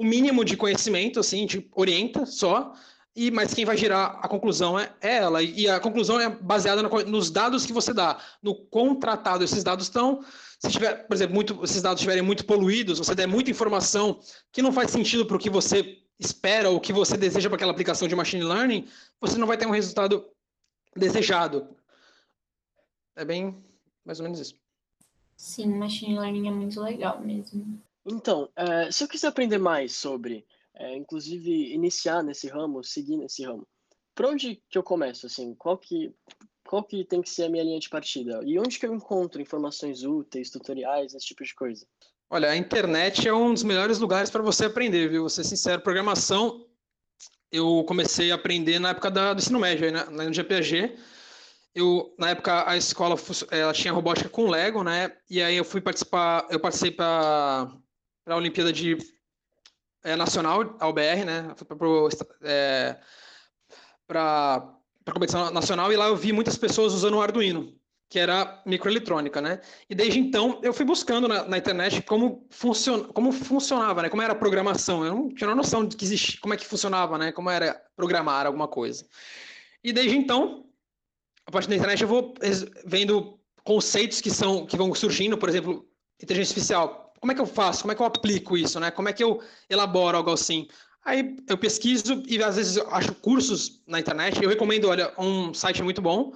o 0.00 0.04
mínimo 0.04 0.42
de 0.46 0.56
conhecimento, 0.56 1.20
assim, 1.20 1.44
te 1.44 1.68
orienta 1.74 2.24
só, 2.24 2.72
e 3.14 3.30
mas 3.30 3.52
quem 3.52 3.66
vai 3.66 3.76
gerar 3.76 4.18
a 4.22 4.28
conclusão 4.28 4.78
é, 4.78 4.90
é 4.98 5.16
ela. 5.16 5.42
E 5.42 5.68
a 5.68 5.78
conclusão 5.78 6.18
é 6.18 6.30
baseada 6.30 6.82
no, 6.82 6.88
nos 7.04 7.30
dados 7.30 7.66
que 7.66 7.72
você 7.72 7.92
dá, 7.92 8.18
no 8.42 8.54
contratado 8.54 9.44
esses 9.44 9.62
dados 9.62 9.84
estão. 9.84 10.24
Se 10.58 10.70
tiver, 10.70 11.06
por 11.06 11.14
exemplo, 11.14 11.34
muito, 11.34 11.62
esses 11.62 11.82
dados 11.82 12.00
estiverem 12.00 12.22
muito 12.22 12.46
poluídos, 12.46 12.98
você 12.98 13.14
der 13.14 13.26
muita 13.26 13.50
informação 13.50 14.18
que 14.50 14.62
não 14.62 14.72
faz 14.72 14.90
sentido 14.90 15.26
para 15.26 15.36
o 15.36 15.38
que 15.38 15.50
você 15.50 15.98
espera 16.18 16.70
ou 16.70 16.76
o 16.76 16.80
que 16.80 16.94
você 16.94 17.18
deseja 17.18 17.50
para 17.50 17.56
aquela 17.56 17.72
aplicação 17.72 18.08
de 18.08 18.16
machine 18.16 18.42
learning, 18.42 18.88
você 19.20 19.36
não 19.36 19.46
vai 19.46 19.58
ter 19.58 19.66
um 19.66 19.70
resultado 19.70 20.26
desejado. 20.96 21.76
É 23.14 23.22
bem 23.22 23.62
mais 24.02 24.18
ou 24.18 24.24
menos 24.24 24.40
isso. 24.40 24.54
Sim, 25.36 25.74
machine 25.74 26.18
learning 26.18 26.48
é 26.48 26.50
muito 26.50 26.80
legal 26.80 27.20
mesmo. 27.20 27.82
Então, 28.06 28.48
eh, 28.56 28.90
se 28.90 29.04
eu 29.04 29.08
quiser 29.08 29.28
aprender 29.28 29.58
mais 29.58 29.94
sobre, 29.94 30.46
eh, 30.74 30.96
inclusive 30.96 31.72
iniciar 31.72 32.22
nesse 32.22 32.48
ramo, 32.48 32.82
seguir 32.82 33.16
nesse 33.16 33.44
ramo, 33.44 33.66
por 34.14 34.26
onde 34.26 34.62
que 34.68 34.78
eu 34.78 34.82
começo, 34.82 35.26
assim? 35.26 35.54
Qual 35.54 35.78
que, 35.78 36.14
qual 36.66 36.82
que 36.82 37.04
tem 37.04 37.22
que 37.22 37.30
ser 37.30 37.44
a 37.44 37.48
minha 37.48 37.64
linha 37.64 37.80
de 37.80 37.88
partida? 37.88 38.40
E 38.44 38.58
onde 38.58 38.78
que 38.78 38.86
eu 38.86 38.94
encontro 38.94 39.40
informações 39.40 40.02
úteis, 40.02 40.50
tutoriais, 40.50 41.14
esse 41.14 41.26
tipo 41.26 41.44
de 41.44 41.54
coisa? 41.54 41.86
Olha, 42.28 42.50
a 42.50 42.56
internet 42.56 43.26
é 43.26 43.34
um 43.34 43.52
dos 43.52 43.62
melhores 43.62 43.98
lugares 43.98 44.30
para 44.30 44.42
você 44.42 44.66
aprender, 44.66 45.08
viu? 45.08 45.22
Vou 45.22 45.30
ser 45.30 45.44
sincero, 45.44 45.82
programação 45.82 46.66
eu 47.52 47.84
comecei 47.86 48.30
a 48.30 48.36
aprender 48.36 48.78
na 48.78 48.90
época 48.90 49.10
da, 49.10 49.34
do 49.34 49.40
ensino 49.40 49.58
médio, 49.58 49.90
né? 49.90 50.04
no 50.04 50.32
GPG. 50.32 50.96
Eu, 51.74 52.14
na 52.18 52.30
época, 52.30 52.68
a 52.68 52.76
escola 52.76 53.16
ela 53.50 53.72
tinha 53.72 53.92
robótica 53.92 54.28
com 54.28 54.48
Lego, 54.48 54.82
né? 54.82 55.16
E 55.28 55.42
aí 55.42 55.56
eu 55.56 55.64
fui 55.64 55.80
participar, 55.80 56.46
eu 56.50 56.60
participei 56.60 56.92
para 56.92 57.72
para 58.24 58.34
a 58.34 58.36
Olimpíada 58.36 58.72
de 58.72 58.96
é, 60.02 60.16
Nacional, 60.16 60.76
a 60.78 60.88
UBR, 60.88 61.24
né? 61.24 61.54
Para 64.06 64.76
a 65.06 65.12
competição 65.12 65.50
nacional 65.50 65.92
e 65.92 65.96
lá 65.96 66.08
eu 66.08 66.16
vi 66.16 66.32
muitas 66.32 66.56
pessoas 66.56 66.92
usando 66.92 67.14
o 67.14 67.22
Arduino, 67.22 67.74
que 68.08 68.18
era 68.18 68.62
microeletrônica, 68.66 69.40
né? 69.40 69.60
E 69.88 69.94
desde 69.94 70.18
então 70.18 70.60
eu 70.62 70.72
fui 70.72 70.84
buscando 70.84 71.28
na, 71.28 71.44
na 71.44 71.58
internet 71.58 72.02
como, 72.02 72.46
funcion, 72.50 73.04
como 73.12 73.32
funcionava, 73.32 74.02
né? 74.02 74.08
Como 74.08 74.22
era 74.22 74.32
a 74.32 74.36
programação. 74.36 75.04
Eu 75.04 75.14
não 75.14 75.28
tinha 75.34 75.54
noção 75.54 75.86
de 75.86 75.96
que 75.96 76.04
existia, 76.04 76.40
como 76.40 76.54
é 76.54 76.56
que 76.56 76.66
funcionava, 76.66 77.18
né? 77.18 77.32
Como 77.32 77.50
era 77.50 77.80
programar 77.96 78.46
alguma 78.46 78.68
coisa. 78.68 79.06
E 79.82 79.92
desde 79.92 80.16
então 80.16 80.66
a 81.46 81.50
partir 81.50 81.68
da 81.68 81.76
internet 81.76 82.02
eu 82.02 82.08
vou 82.08 82.34
vendo 82.84 83.38
conceitos 83.64 84.20
que 84.20 84.30
são 84.30 84.64
que 84.66 84.76
vão 84.76 84.94
surgindo, 84.94 85.36
por 85.36 85.48
exemplo, 85.48 85.84
inteligência 86.22 86.52
artificial. 86.52 87.09
Como 87.20 87.32
é 87.32 87.34
que 87.34 87.40
eu 87.40 87.46
faço? 87.46 87.82
Como 87.82 87.92
é 87.92 87.94
que 87.94 88.00
eu 88.02 88.06
aplico 88.06 88.56
isso, 88.56 88.80
né? 88.80 88.90
Como 88.90 89.08
é 89.08 89.12
que 89.12 89.22
eu 89.22 89.42
elaboro 89.68 90.16
algo 90.16 90.32
assim? 90.32 90.66
Aí 91.04 91.36
eu 91.48 91.58
pesquiso 91.58 92.22
e 92.26 92.42
às 92.42 92.56
vezes 92.56 92.78
acho 92.88 93.14
cursos 93.14 93.82
na 93.86 94.00
internet. 94.00 94.42
Eu 94.42 94.48
recomendo, 94.48 94.88
olha, 94.88 95.12
um 95.18 95.52
site 95.52 95.82
muito 95.82 96.00
bom 96.00 96.32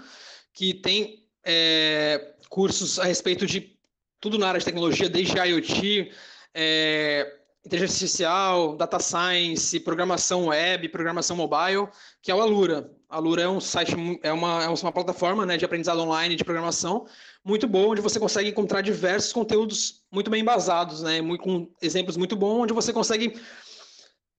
que 0.52 0.74
tem 0.74 1.26
é, 1.44 2.34
cursos 2.48 2.98
a 2.98 3.04
respeito 3.04 3.46
de 3.46 3.76
tudo 4.20 4.38
na 4.38 4.48
área 4.48 4.58
de 4.58 4.64
tecnologia, 4.64 5.08
desde 5.08 5.36
IoT, 5.36 6.10
é, 6.54 7.40
inteligência 7.64 7.94
artificial, 7.94 8.76
data 8.76 8.98
science, 8.98 9.80
programação 9.80 10.46
web, 10.46 10.88
programação 10.88 11.36
mobile, 11.36 11.88
que 12.22 12.30
é 12.30 12.34
o 12.34 12.40
Alura. 12.40 12.90
A 13.14 13.16
Alura 13.16 13.42
é 13.42 13.48
um 13.48 13.60
site, 13.60 13.94
é 14.24 14.32
uma, 14.32 14.64
é 14.64 14.68
uma 14.68 14.90
plataforma 14.90 15.46
né, 15.46 15.56
de 15.56 15.64
aprendizado 15.64 16.00
online 16.00 16.34
de 16.34 16.42
programação 16.42 17.06
muito 17.44 17.68
boa, 17.68 17.92
onde 17.92 18.00
você 18.00 18.18
consegue 18.18 18.48
encontrar 18.48 18.80
diversos 18.80 19.32
conteúdos 19.32 20.02
muito 20.10 20.28
bem 20.28 20.42
embasados, 20.42 21.00
né, 21.00 21.20
muito, 21.20 21.44
com 21.44 21.70
exemplos 21.80 22.16
muito 22.16 22.34
bons, 22.34 22.62
onde 22.62 22.72
você 22.72 22.92
consegue 22.92 23.40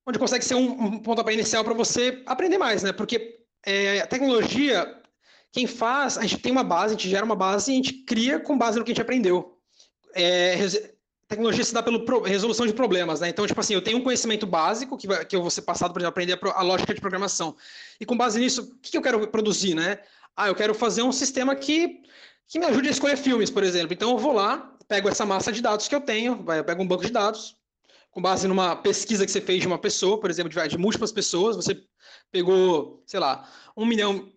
onde 0.05 0.19
consegue 0.19 0.43
ser 0.43 0.55
um, 0.55 0.71
um 0.71 0.99
pontapé 0.99 1.33
inicial 1.33 1.63
para 1.63 1.73
você 1.73 2.21
aprender 2.25 2.57
mais, 2.57 2.83
né? 2.83 2.91
Porque 2.91 3.39
é, 3.65 4.01
a 4.01 4.07
tecnologia, 4.07 5.01
quem 5.53 5.65
faz, 5.65 6.17
a 6.17 6.23
gente 6.23 6.39
tem 6.39 6.51
uma 6.51 6.63
base, 6.63 6.93
a 6.93 6.97
gente 6.97 7.09
gera 7.09 7.25
uma 7.25 7.35
base 7.35 7.71
e 7.71 7.73
a 7.73 7.77
gente 7.77 7.93
cria 8.03 8.41
com 8.41 8.57
base 8.57 8.77
no 8.77 8.83
que 8.83 8.91
a 8.91 8.93
gente 8.93 9.01
aprendeu. 9.01 9.57
É, 10.13 10.57
tecnologia 11.27 11.63
se 11.63 11.73
dá 11.73 11.81
pela 11.81 11.99
resolução 12.27 12.65
de 12.67 12.73
problemas, 12.73 13.19
né? 13.19 13.29
Então, 13.29 13.45
tipo 13.47 13.59
assim, 13.59 13.73
eu 13.73 13.81
tenho 13.81 13.97
um 13.97 14.03
conhecimento 14.03 14.45
básico 14.45 14.97
que, 14.97 15.07
vai, 15.07 15.25
que 15.25 15.35
eu 15.35 15.41
vou 15.41 15.49
ser 15.49 15.63
passado, 15.63 15.91
exemplo, 15.91 16.07
aprender 16.07 16.39
a, 16.41 16.59
a, 16.59 16.61
lógica 16.61 16.93
de 16.93 17.01
programação. 17.01 17.55
E 17.99 18.05
com 18.05 18.15
base 18.15 18.39
nisso, 18.39 18.61
o 18.61 18.79
que, 18.79 18.91
que 18.91 18.97
eu 18.97 19.01
quero 19.01 19.27
produzir, 19.27 19.73
né? 19.73 19.99
Ah, 20.35 20.47
eu 20.47 20.55
quero 20.55 20.73
fazer 20.73 21.01
um 21.01 21.11
sistema 21.11 21.55
que, 21.55 22.01
que 22.47 22.59
me 22.59 22.65
ajude 22.65 22.89
a 22.89 22.91
escolher 22.91 23.17
filmes, 23.17 23.49
por 23.49 23.63
exemplo. 23.63 23.93
Então, 23.93 24.11
eu 24.11 24.17
vou 24.17 24.33
lá, 24.33 24.71
pego 24.87 25.09
essa 25.09 25.25
massa 25.25 25.51
de 25.51 25.61
dados 25.61 25.87
que 25.87 25.95
eu 25.95 26.01
tenho, 26.01 26.43
vai, 26.43 26.59
eu 26.59 26.63
pego 26.63 26.83
um 26.83 26.87
banco 26.87 27.05
de 27.05 27.11
dados, 27.11 27.57
com 28.11 28.21
base 28.21 28.47
numa 28.47 28.75
pesquisa 28.75 29.25
que 29.25 29.31
você 29.31 29.41
fez 29.41 29.61
de 29.61 29.67
uma 29.67 29.79
pessoa, 29.79 30.19
por 30.19 30.29
exemplo, 30.29 30.49
de, 30.49 30.67
de 30.67 30.77
múltiplas 30.77 31.11
pessoas, 31.11 31.55
você 31.55 31.81
pegou, 32.31 33.03
sei 33.07 33.19
lá, 33.19 33.49
um 33.75 33.85
milhão 33.85 34.31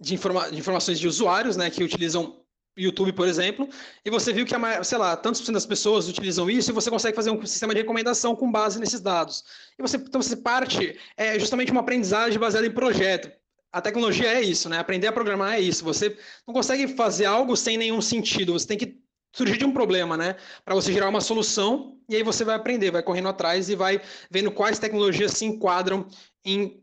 de, 0.00 0.14
informa 0.14 0.50
de 0.50 0.58
informações 0.58 0.98
de 0.98 1.06
usuários, 1.06 1.56
né, 1.56 1.68
que 1.68 1.84
utilizam 1.84 2.39
YouTube, 2.76 3.12
por 3.12 3.26
exemplo, 3.26 3.68
e 4.04 4.10
você 4.10 4.32
viu 4.32 4.46
que, 4.46 4.54
sei 4.84 4.98
lá, 4.98 5.16
tantos 5.16 5.40
por 5.40 5.46
cento 5.46 5.54
das 5.54 5.66
pessoas 5.66 6.08
utilizam 6.08 6.48
isso 6.48 6.70
e 6.70 6.74
você 6.74 6.90
consegue 6.90 7.16
fazer 7.16 7.30
um 7.30 7.44
sistema 7.44 7.74
de 7.74 7.80
recomendação 7.80 8.34
com 8.34 8.50
base 8.50 8.78
nesses 8.78 9.00
dados. 9.00 9.44
E 9.78 9.82
você, 9.82 9.96
então, 9.96 10.22
você 10.22 10.36
parte, 10.36 10.98
é 11.16 11.38
justamente 11.38 11.72
uma 11.72 11.80
aprendizagem 11.80 12.38
baseada 12.38 12.66
em 12.66 12.70
projeto. 12.70 13.30
A 13.72 13.80
tecnologia 13.80 14.28
é 14.28 14.42
isso, 14.42 14.68
né? 14.68 14.78
Aprender 14.78 15.06
a 15.06 15.12
programar 15.12 15.54
é 15.54 15.60
isso. 15.60 15.84
Você 15.84 16.16
não 16.46 16.54
consegue 16.54 16.88
fazer 16.88 17.26
algo 17.26 17.56
sem 17.56 17.76
nenhum 17.76 18.00
sentido. 18.00 18.52
Você 18.52 18.66
tem 18.66 18.78
que 18.78 18.98
surgir 19.32 19.58
de 19.58 19.64
um 19.64 19.72
problema, 19.72 20.16
né? 20.16 20.36
Para 20.64 20.74
você 20.74 20.92
gerar 20.92 21.08
uma 21.08 21.20
solução 21.20 21.96
e 22.08 22.16
aí 22.16 22.22
você 22.22 22.44
vai 22.44 22.56
aprender, 22.56 22.90
vai 22.90 23.02
correndo 23.02 23.28
atrás 23.28 23.68
e 23.68 23.76
vai 23.76 24.00
vendo 24.30 24.50
quais 24.50 24.78
tecnologias 24.78 25.32
se 25.32 25.44
enquadram 25.44 26.06
em 26.44 26.82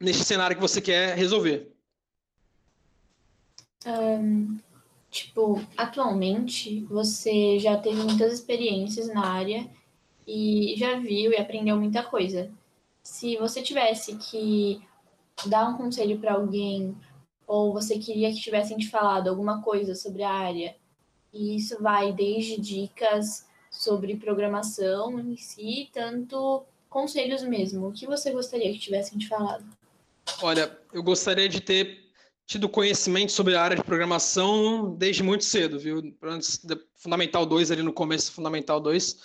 nesse 0.00 0.24
cenário 0.24 0.56
que 0.56 0.62
você 0.62 0.80
quer 0.80 1.16
resolver. 1.16 1.72
Um, 3.86 4.58
Tipo, 5.12 5.62
atualmente 5.76 6.80
você 6.86 7.58
já 7.58 7.76
teve 7.76 8.02
muitas 8.02 8.32
experiências 8.32 9.08
na 9.08 9.26
área 9.26 9.68
e 10.26 10.74
já 10.78 10.98
viu 10.98 11.30
e 11.30 11.36
aprendeu 11.36 11.76
muita 11.76 12.02
coisa. 12.02 12.50
Se 13.02 13.36
você 13.36 13.60
tivesse 13.60 14.16
que 14.16 14.80
dar 15.44 15.68
um 15.68 15.76
conselho 15.76 16.18
para 16.18 16.32
alguém 16.32 16.96
ou 17.46 17.74
você 17.74 17.98
queria 17.98 18.32
que 18.32 18.40
tivessem 18.40 18.78
te 18.78 18.88
falado 18.88 19.28
alguma 19.28 19.60
coisa 19.60 19.94
sobre 19.94 20.22
a 20.22 20.32
área, 20.32 20.74
e 21.30 21.56
isso 21.56 21.82
vai 21.82 22.10
desde 22.10 22.58
dicas 22.58 23.46
sobre 23.70 24.16
programação 24.16 25.20
em 25.20 25.36
si, 25.36 25.90
tanto 25.92 26.64
conselhos 26.88 27.42
mesmo. 27.42 27.88
O 27.88 27.92
que 27.92 28.06
você 28.06 28.30
gostaria 28.30 28.72
que 28.72 28.78
tivessem 28.78 29.18
te 29.18 29.28
falado? 29.28 29.66
Olha, 30.40 30.74
eu 30.90 31.02
gostaria 31.02 31.50
de 31.50 31.60
ter 31.60 32.01
tido 32.46 32.68
conhecimento 32.68 33.32
sobre 33.32 33.54
a 33.56 33.62
área 33.62 33.76
de 33.76 33.84
programação 33.84 34.94
desde 34.96 35.22
muito 35.22 35.44
cedo, 35.44 35.78
viu? 35.78 36.02
Antes 36.22 36.60
Fundamental 36.96 37.46
2, 37.46 37.70
ali 37.70 37.82
no 37.82 37.92
começo 37.92 38.32
Fundamental 38.32 38.80
2, 38.80 39.16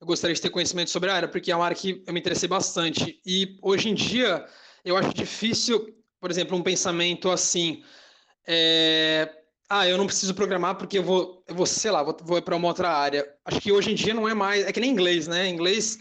eu 0.00 0.06
gostaria 0.06 0.34
de 0.34 0.40
ter 0.40 0.50
conhecimento 0.50 0.90
sobre 0.90 1.10
a 1.10 1.14
área, 1.14 1.28
porque 1.28 1.50
é 1.50 1.56
uma 1.56 1.64
área 1.64 1.76
que 1.76 2.02
eu 2.06 2.12
me 2.12 2.20
interessei 2.20 2.48
bastante. 2.48 3.20
E 3.24 3.56
hoje 3.62 3.88
em 3.88 3.94
dia, 3.94 4.46
eu 4.84 4.96
acho 4.96 5.14
difícil, 5.14 5.94
por 6.20 6.30
exemplo, 6.30 6.56
um 6.56 6.62
pensamento 6.62 7.30
assim. 7.30 7.82
É... 8.46 9.30
Ah, 9.68 9.88
eu 9.88 9.96
não 9.96 10.06
preciso 10.06 10.34
programar 10.34 10.76
porque 10.76 10.98
eu 10.98 11.02
vou, 11.02 11.42
eu 11.48 11.54
vou 11.54 11.64
sei 11.64 11.90
lá, 11.90 12.02
vou, 12.02 12.16
vou 12.22 12.42
para 12.42 12.54
uma 12.54 12.68
outra 12.68 12.90
área. 12.90 13.26
Acho 13.44 13.60
que 13.60 13.72
hoje 13.72 13.90
em 13.92 13.94
dia 13.94 14.12
não 14.12 14.28
é 14.28 14.34
mais. 14.34 14.64
É 14.64 14.72
que 14.72 14.80
nem 14.80 14.90
inglês, 14.90 15.26
né? 15.26 15.48
Inglês 15.48 15.98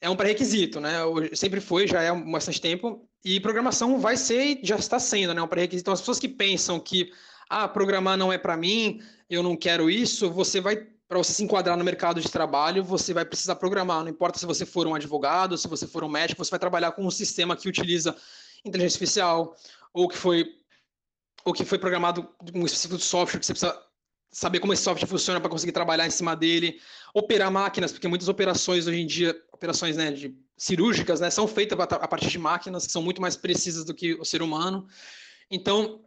é 0.00 0.10
um 0.10 0.16
pré-requisito, 0.16 0.80
né? 0.80 0.98
Sempre 1.32 1.60
foi, 1.60 1.86
já 1.86 2.02
é 2.02 2.08
há 2.08 2.14
bastante 2.14 2.60
tempo. 2.60 3.08
E 3.24 3.38
programação 3.40 3.98
vai 3.98 4.16
ser, 4.16 4.60
já 4.62 4.76
está 4.76 4.98
sendo, 4.98 5.34
né, 5.34 5.42
um 5.42 5.48
pré-requisito. 5.48 5.82
Então, 5.82 5.94
as 5.94 6.00
pessoas 6.00 6.18
que 6.18 6.28
pensam 6.28 6.80
que, 6.80 7.12
ah, 7.48 7.68
programar 7.68 8.16
não 8.16 8.32
é 8.32 8.38
para 8.38 8.56
mim, 8.56 9.02
eu 9.28 9.42
não 9.42 9.56
quero 9.56 9.90
isso, 9.90 10.30
você 10.30 10.60
vai, 10.60 10.76
para 11.06 11.18
você 11.18 11.32
se 11.32 11.44
enquadrar 11.44 11.76
no 11.76 11.84
mercado 11.84 12.20
de 12.20 12.30
trabalho, 12.30 12.82
você 12.82 13.12
vai 13.12 13.24
precisar 13.24 13.56
programar. 13.56 14.02
Não 14.02 14.10
importa 14.10 14.38
se 14.38 14.46
você 14.46 14.64
for 14.64 14.86
um 14.86 14.94
advogado, 14.94 15.58
se 15.58 15.68
você 15.68 15.86
for 15.86 16.02
um 16.02 16.08
médico, 16.08 16.42
você 16.42 16.50
vai 16.50 16.60
trabalhar 16.60 16.92
com 16.92 17.04
um 17.04 17.10
sistema 17.10 17.56
que 17.56 17.68
utiliza 17.68 18.16
inteligência 18.64 18.96
artificial, 18.96 19.56
ou 19.92 20.08
que 20.08 20.16
foi, 20.16 20.46
ou 21.44 21.52
que 21.52 21.64
foi 21.64 21.78
programado 21.78 22.28
um 22.54 22.64
específico 22.64 22.96
de 22.96 23.04
software 23.04 23.40
que 23.40 23.46
você 23.46 23.52
precisa 23.52 23.89
saber 24.30 24.60
como 24.60 24.72
esse 24.72 24.82
software 24.82 25.08
funciona 25.08 25.40
para 25.40 25.50
conseguir 25.50 25.72
trabalhar 25.72 26.06
em 26.06 26.10
cima 26.10 26.36
dele, 26.36 26.80
operar 27.12 27.50
máquinas, 27.50 27.90
porque 27.92 28.06
muitas 28.06 28.28
operações 28.28 28.86
hoje 28.86 29.00
em 29.00 29.06
dia, 29.06 29.36
operações 29.52 29.96
né, 29.96 30.12
de 30.12 30.36
cirúrgicas, 30.56 31.20
né, 31.20 31.30
são 31.30 31.48
feitas 31.48 31.78
a 31.78 32.08
partir 32.08 32.28
de 32.28 32.38
máquinas 32.38 32.86
que 32.86 32.92
são 32.92 33.02
muito 33.02 33.20
mais 33.20 33.36
precisas 33.36 33.84
do 33.84 33.94
que 33.94 34.14
o 34.14 34.24
ser 34.24 34.42
humano. 34.42 34.86
Então, 35.50 36.00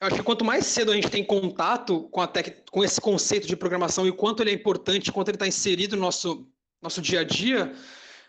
eu 0.00 0.08
acho 0.08 0.16
que 0.16 0.22
quanto 0.22 0.44
mais 0.44 0.66
cedo 0.66 0.92
a 0.92 0.94
gente 0.94 1.10
tem 1.10 1.24
contato 1.24 2.08
com, 2.10 2.20
a 2.20 2.26
tec... 2.26 2.62
com 2.70 2.84
esse 2.84 3.00
conceito 3.00 3.46
de 3.46 3.56
programação 3.56 4.06
e 4.06 4.10
o 4.10 4.14
quanto 4.14 4.42
ele 4.42 4.50
é 4.50 4.54
importante, 4.54 5.10
quanto 5.10 5.28
ele 5.28 5.36
está 5.36 5.46
inserido 5.46 5.96
no 5.96 6.02
nosso, 6.02 6.46
nosso 6.82 7.00
dia 7.00 7.20
a 7.20 7.24
dia, 7.24 7.72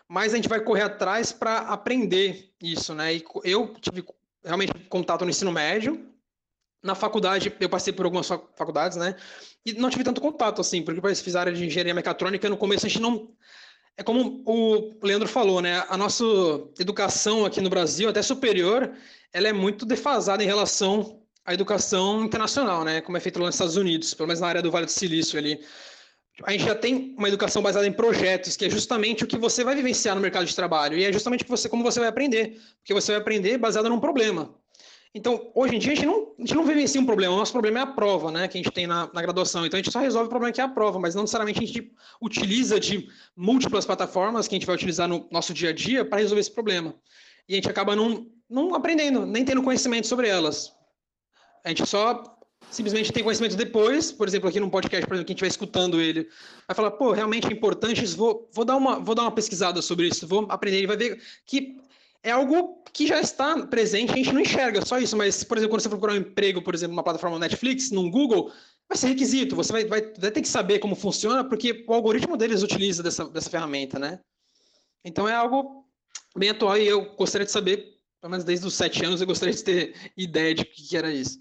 mais 0.08 0.32
a 0.32 0.36
gente 0.36 0.48
vai 0.48 0.60
correr 0.60 0.82
atrás 0.82 1.32
para 1.32 1.58
aprender 1.58 2.50
isso, 2.62 2.94
né? 2.94 3.16
E 3.16 3.24
eu 3.44 3.74
tive 3.80 4.04
realmente 4.42 4.72
contato 4.88 5.24
no 5.24 5.30
ensino 5.30 5.52
médio, 5.52 6.15
na 6.82 6.94
faculdade, 6.94 7.52
eu 7.58 7.68
passei 7.68 7.92
por 7.92 8.04
algumas 8.04 8.28
faculdades, 8.28 8.96
né? 8.96 9.16
E 9.64 9.72
não 9.72 9.90
tive 9.90 10.04
tanto 10.04 10.20
contato, 10.20 10.60
assim, 10.60 10.82
porque 10.82 11.04
eu 11.04 11.16
fiz 11.16 11.34
área 11.34 11.52
de 11.52 11.64
engenharia 11.64 11.94
mecatrônica, 11.94 12.48
no 12.48 12.56
começo 12.56 12.86
a 12.86 12.88
gente 12.88 13.00
não 13.00 13.34
é 13.96 14.02
como 14.02 14.42
o 14.44 14.94
Leandro 15.02 15.26
falou, 15.26 15.62
né? 15.62 15.82
A 15.88 15.96
nossa 15.96 16.22
educação 16.78 17.46
aqui 17.46 17.62
no 17.62 17.70
Brasil, 17.70 18.08
até 18.08 18.20
superior, 18.20 18.92
ela 19.32 19.48
é 19.48 19.52
muito 19.52 19.86
defasada 19.86 20.44
em 20.44 20.46
relação 20.46 21.22
à 21.44 21.54
educação 21.54 22.24
internacional, 22.24 22.84
né? 22.84 23.00
Como 23.00 23.16
é 23.16 23.20
feito 23.20 23.38
lá 23.38 23.46
nos 23.46 23.54
Estados 23.54 23.76
Unidos, 23.76 24.12
pelo 24.12 24.26
menos 24.26 24.40
na 24.40 24.48
área 24.48 24.62
do 24.62 24.70
Vale 24.70 24.84
do 24.84 24.92
Silício 24.92 25.38
ali. 25.38 25.58
A 26.44 26.52
gente 26.52 26.64
já 26.64 26.74
tem 26.74 27.14
uma 27.16 27.28
educação 27.28 27.62
baseada 27.62 27.86
em 27.86 27.92
projetos, 27.92 28.54
que 28.54 28.66
é 28.66 28.70
justamente 28.70 29.24
o 29.24 29.26
que 29.26 29.38
você 29.38 29.64
vai 29.64 29.74
vivenciar 29.74 30.14
no 30.14 30.20
mercado 30.20 30.44
de 30.44 30.54
trabalho. 30.54 30.98
E 30.98 31.04
é 31.04 31.10
justamente 31.10 31.46
você, 31.48 31.66
como 31.66 31.82
você 31.82 31.98
vai 31.98 32.10
aprender. 32.10 32.60
Porque 32.78 32.92
você 32.92 33.12
vai 33.12 33.20
aprender 33.22 33.56
baseado 33.56 33.88
num 33.88 33.98
problema. 33.98 34.54
Então, 35.16 35.50
hoje 35.54 35.74
em 35.74 35.78
dia, 35.78 35.92
a 35.92 35.94
gente 35.94 36.04
não, 36.04 36.34
a 36.38 36.42
gente 36.42 36.54
não 36.54 36.62
vivencia 36.66 37.00
um 37.00 37.06
problema, 37.06 37.32
o 37.32 37.38
nosso 37.38 37.50
problema 37.50 37.78
é 37.78 37.82
a 37.82 37.86
prova, 37.86 38.30
né, 38.30 38.46
que 38.48 38.58
a 38.58 38.62
gente 38.62 38.70
tem 38.70 38.86
na, 38.86 39.10
na, 39.14 39.22
graduação. 39.22 39.64
Então, 39.64 39.78
a 39.78 39.82
gente 39.82 39.90
só 39.90 39.98
resolve 39.98 40.26
o 40.26 40.28
problema 40.28 40.52
que 40.52 40.60
é 40.60 40.64
a 40.64 40.68
prova, 40.68 40.98
mas 40.98 41.14
não 41.14 41.22
necessariamente 41.22 41.58
a 41.58 41.66
gente 41.66 41.90
utiliza 42.20 42.78
de 42.78 43.08
múltiplas 43.34 43.86
plataformas 43.86 44.46
que 44.46 44.54
a 44.54 44.58
gente 44.58 44.66
vai 44.66 44.76
utilizar 44.76 45.08
no 45.08 45.26
nosso 45.30 45.54
dia 45.54 45.70
a 45.70 45.72
dia 45.72 46.04
para 46.04 46.18
resolver 46.18 46.42
esse 46.42 46.50
problema. 46.50 46.94
E 47.48 47.54
a 47.54 47.56
gente 47.56 47.70
acaba 47.70 47.96
não, 47.96 48.26
não 48.46 48.74
aprendendo, 48.74 49.24
nem 49.24 49.42
tendo 49.42 49.62
conhecimento 49.62 50.06
sobre 50.06 50.28
elas. 50.28 50.70
A 51.64 51.70
gente 51.70 51.86
só 51.86 52.36
simplesmente 52.70 53.10
tem 53.10 53.22
conhecimento 53.22 53.56
depois, 53.56 54.12
por 54.12 54.28
exemplo, 54.28 54.50
aqui 54.50 54.60
no 54.60 54.70
podcast, 54.70 55.06
por 55.06 55.14
exemplo, 55.14 55.28
quem 55.28 55.34
estiver 55.34 55.48
escutando 55.48 55.98
ele, 55.98 56.28
vai 56.68 56.74
falar, 56.74 56.90
pô, 56.90 57.12
realmente 57.12 57.46
é 57.46 57.52
importante, 57.52 58.04
vou, 58.14 58.50
vou, 58.52 58.66
dar 58.66 58.76
uma, 58.76 58.98
vou 58.98 59.14
dar 59.14 59.22
uma 59.22 59.32
pesquisada 59.32 59.80
sobre 59.80 60.08
isso, 60.08 60.26
vou 60.26 60.46
aprender, 60.50 60.76
ele 60.76 60.86
vai 60.86 60.96
ver 60.98 61.22
que 61.46 61.78
é 62.26 62.32
algo 62.32 62.82
que 62.92 63.06
já 63.06 63.20
está 63.20 63.66
presente, 63.68 64.12
a 64.12 64.16
gente 64.16 64.32
não 64.32 64.40
enxerga 64.40 64.84
só 64.84 64.98
isso, 64.98 65.16
mas, 65.16 65.44
por 65.44 65.56
exemplo, 65.56 65.74
quando 65.74 65.82
você 65.82 65.88
procurar 65.88 66.14
um 66.14 66.16
emprego, 66.16 66.60
por 66.60 66.74
exemplo, 66.74 66.96
numa 66.96 67.04
plataforma 67.04 67.38
Netflix, 67.38 67.92
num 67.92 68.10
Google, 68.10 68.50
vai 68.88 68.98
ser 68.98 69.06
requisito, 69.06 69.54
você 69.54 69.72
vai, 69.72 69.84
vai, 69.84 70.00
vai 70.00 70.30
ter 70.32 70.42
que 70.42 70.48
saber 70.48 70.80
como 70.80 70.96
funciona, 70.96 71.44
porque 71.48 71.84
o 71.86 71.94
algoritmo 71.94 72.36
deles 72.36 72.64
utiliza 72.64 73.00
dessa, 73.00 73.26
dessa 73.26 73.48
ferramenta, 73.48 73.96
né? 73.96 74.18
Então 75.04 75.28
é 75.28 75.34
algo 75.36 75.86
bem 76.36 76.50
atual 76.50 76.76
e 76.76 76.88
eu 76.88 77.14
gostaria 77.14 77.44
de 77.44 77.52
saber, 77.52 77.96
pelo 78.20 78.32
menos 78.32 78.44
desde 78.44 78.66
os 78.66 78.74
sete 78.74 79.04
anos, 79.04 79.20
eu 79.20 79.26
gostaria 79.28 79.54
de 79.54 79.62
ter 79.62 80.12
ideia 80.16 80.52
de 80.52 80.62
o 80.62 80.66
que 80.66 80.96
era 80.96 81.12
isso. 81.12 81.40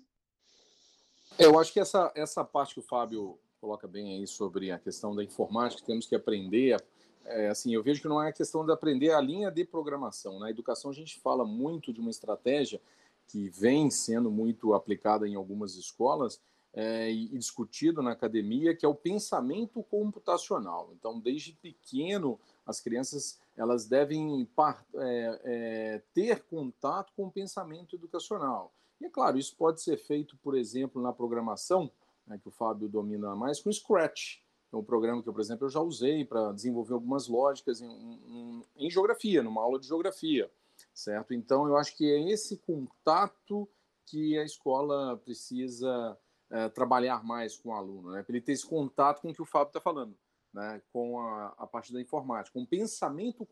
Eu 1.39 1.57
acho 1.57 1.73
que 1.73 1.79
essa, 1.79 2.11
essa 2.13 2.45
parte 2.45 2.75
que 2.75 2.79
o 2.79 2.83
Fábio 2.83 3.39
coloca 3.59 3.87
bem 3.87 4.17
aí 4.17 4.27
sobre 4.27 4.69
a 4.69 4.77
questão 4.77 5.15
da 5.15 5.23
informática, 5.23 5.81
temos 5.83 6.05
que 6.05 6.13
aprender 6.13 6.73
a 6.73 6.79
é, 7.25 7.49
assim, 7.49 7.73
eu 7.73 7.83
vejo 7.83 8.01
que 8.01 8.07
não 8.07 8.21
é 8.21 8.31
questão 8.31 8.65
de 8.65 8.71
aprender 8.71 9.11
a 9.11 9.21
linha 9.21 9.51
de 9.51 9.65
programação. 9.65 10.39
Na 10.39 10.49
educação, 10.49 10.91
a 10.91 10.93
gente 10.93 11.19
fala 11.19 11.43
muito 11.43 11.91
de 11.91 11.99
uma 11.99 12.11
estratégia 12.11 12.79
que 13.27 13.49
vem 13.49 13.89
sendo 13.89 14.29
muito 14.29 14.73
aplicada 14.73 15.27
em 15.27 15.35
algumas 15.35 15.75
escolas 15.75 16.39
é, 16.73 17.09
e, 17.09 17.25
e 17.33 17.37
discutido 17.37 18.01
na 18.01 18.11
academia, 18.11 18.75
que 18.75 18.85
é 18.85 18.89
o 18.89 18.93
pensamento 18.93 19.81
computacional. 19.83 20.91
Então, 20.93 21.19
desde 21.19 21.53
pequeno, 21.53 22.39
as 22.65 22.79
crianças 22.79 23.39
elas 23.57 23.87
devem 23.87 24.47
é, 24.95 25.41
é, 25.43 26.01
ter 26.13 26.43
contato 26.43 27.13
com 27.15 27.27
o 27.27 27.31
pensamento 27.31 27.95
educacional. 27.95 28.73
E 28.99 29.05
é 29.05 29.09
claro, 29.09 29.37
isso 29.37 29.55
pode 29.55 29.81
ser 29.81 29.97
feito, 29.97 30.37
por 30.37 30.55
exemplo, 30.55 31.01
na 31.01 31.13
programação, 31.13 31.89
né, 32.27 32.37
que 32.37 32.47
o 32.47 32.51
Fábio 32.51 32.89
domina 32.89 33.35
mais, 33.35 33.61
com 33.61 33.71
Scratch. 33.71 34.39
É 34.75 34.77
um 34.77 34.83
programa 34.83 35.23
que, 35.23 35.31
por 35.31 35.39
exemplo, 35.39 35.65
eu 35.65 35.69
já 35.69 35.79
usei 35.79 36.25
para 36.25 36.51
desenvolver 36.51 36.93
algumas 36.93 37.29
lógicas 37.29 37.79
em, 37.81 37.87
em, 37.87 38.65
em, 38.75 38.89
geografia, 38.89 39.41
numa 39.41 39.61
aula 39.61 39.79
de 39.79 39.87
geografia, 39.87 40.51
certo? 40.93 41.33
Então, 41.33 41.65
eu 41.65 41.77
acho 41.77 41.95
que 41.95 42.11
é 42.11 42.29
esse 42.29 42.57
contato 42.57 43.69
que 44.05 44.37
a 44.37 44.43
escola 44.43 45.15
precisa 45.15 46.17
é, 46.51 46.67
trabalhar 46.67 47.23
mais 47.23 47.55
com 47.55 47.69
o 47.69 47.73
aluno, 47.73 48.11
né? 48.11 48.21
Para 48.21 48.35
ele 48.35 48.43
ter 48.43 48.51
esse 48.51 48.65
contato 48.67 49.21
com 49.21 49.29
o 49.29 49.33
que 49.33 49.41
o 49.41 49.45
Fábio 49.45 49.69
está 49.69 49.79
falando, 49.79 50.13
né? 50.53 50.81
Com 50.91 51.21
a, 51.21 51.55
a, 51.57 51.65
parte 51.65 51.93
da 51.93 52.01
informática, 52.01 52.53
com 52.53 52.63
o 52.63 52.67
pensamento 52.67 53.47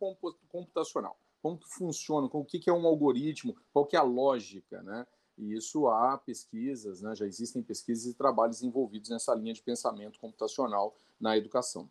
computacional, 0.49 1.17
como 1.41 1.57
que 1.57 1.69
funciona, 1.69 2.27
com 2.27 2.41
o 2.41 2.45
que, 2.45 2.59
que 2.59 2.69
é 2.69 2.73
um 2.73 2.85
algoritmo, 2.85 3.55
qual 3.71 3.85
que 3.85 3.95
é 3.95 3.99
a 3.99 4.03
lógica, 4.03 4.83
né? 4.83 5.07
E 5.37 5.53
isso 5.55 5.87
há 5.87 6.17
pesquisas, 6.17 7.01
né? 7.01 7.15
já 7.15 7.25
existem 7.25 7.63
pesquisas 7.63 8.05
e 8.05 8.13
trabalhos 8.15 8.61
envolvidos 8.61 9.09
nessa 9.09 9.33
linha 9.33 9.53
de 9.53 9.63
pensamento 9.63 10.19
computacional 10.19 10.95
na 11.19 11.35
educação. 11.35 11.89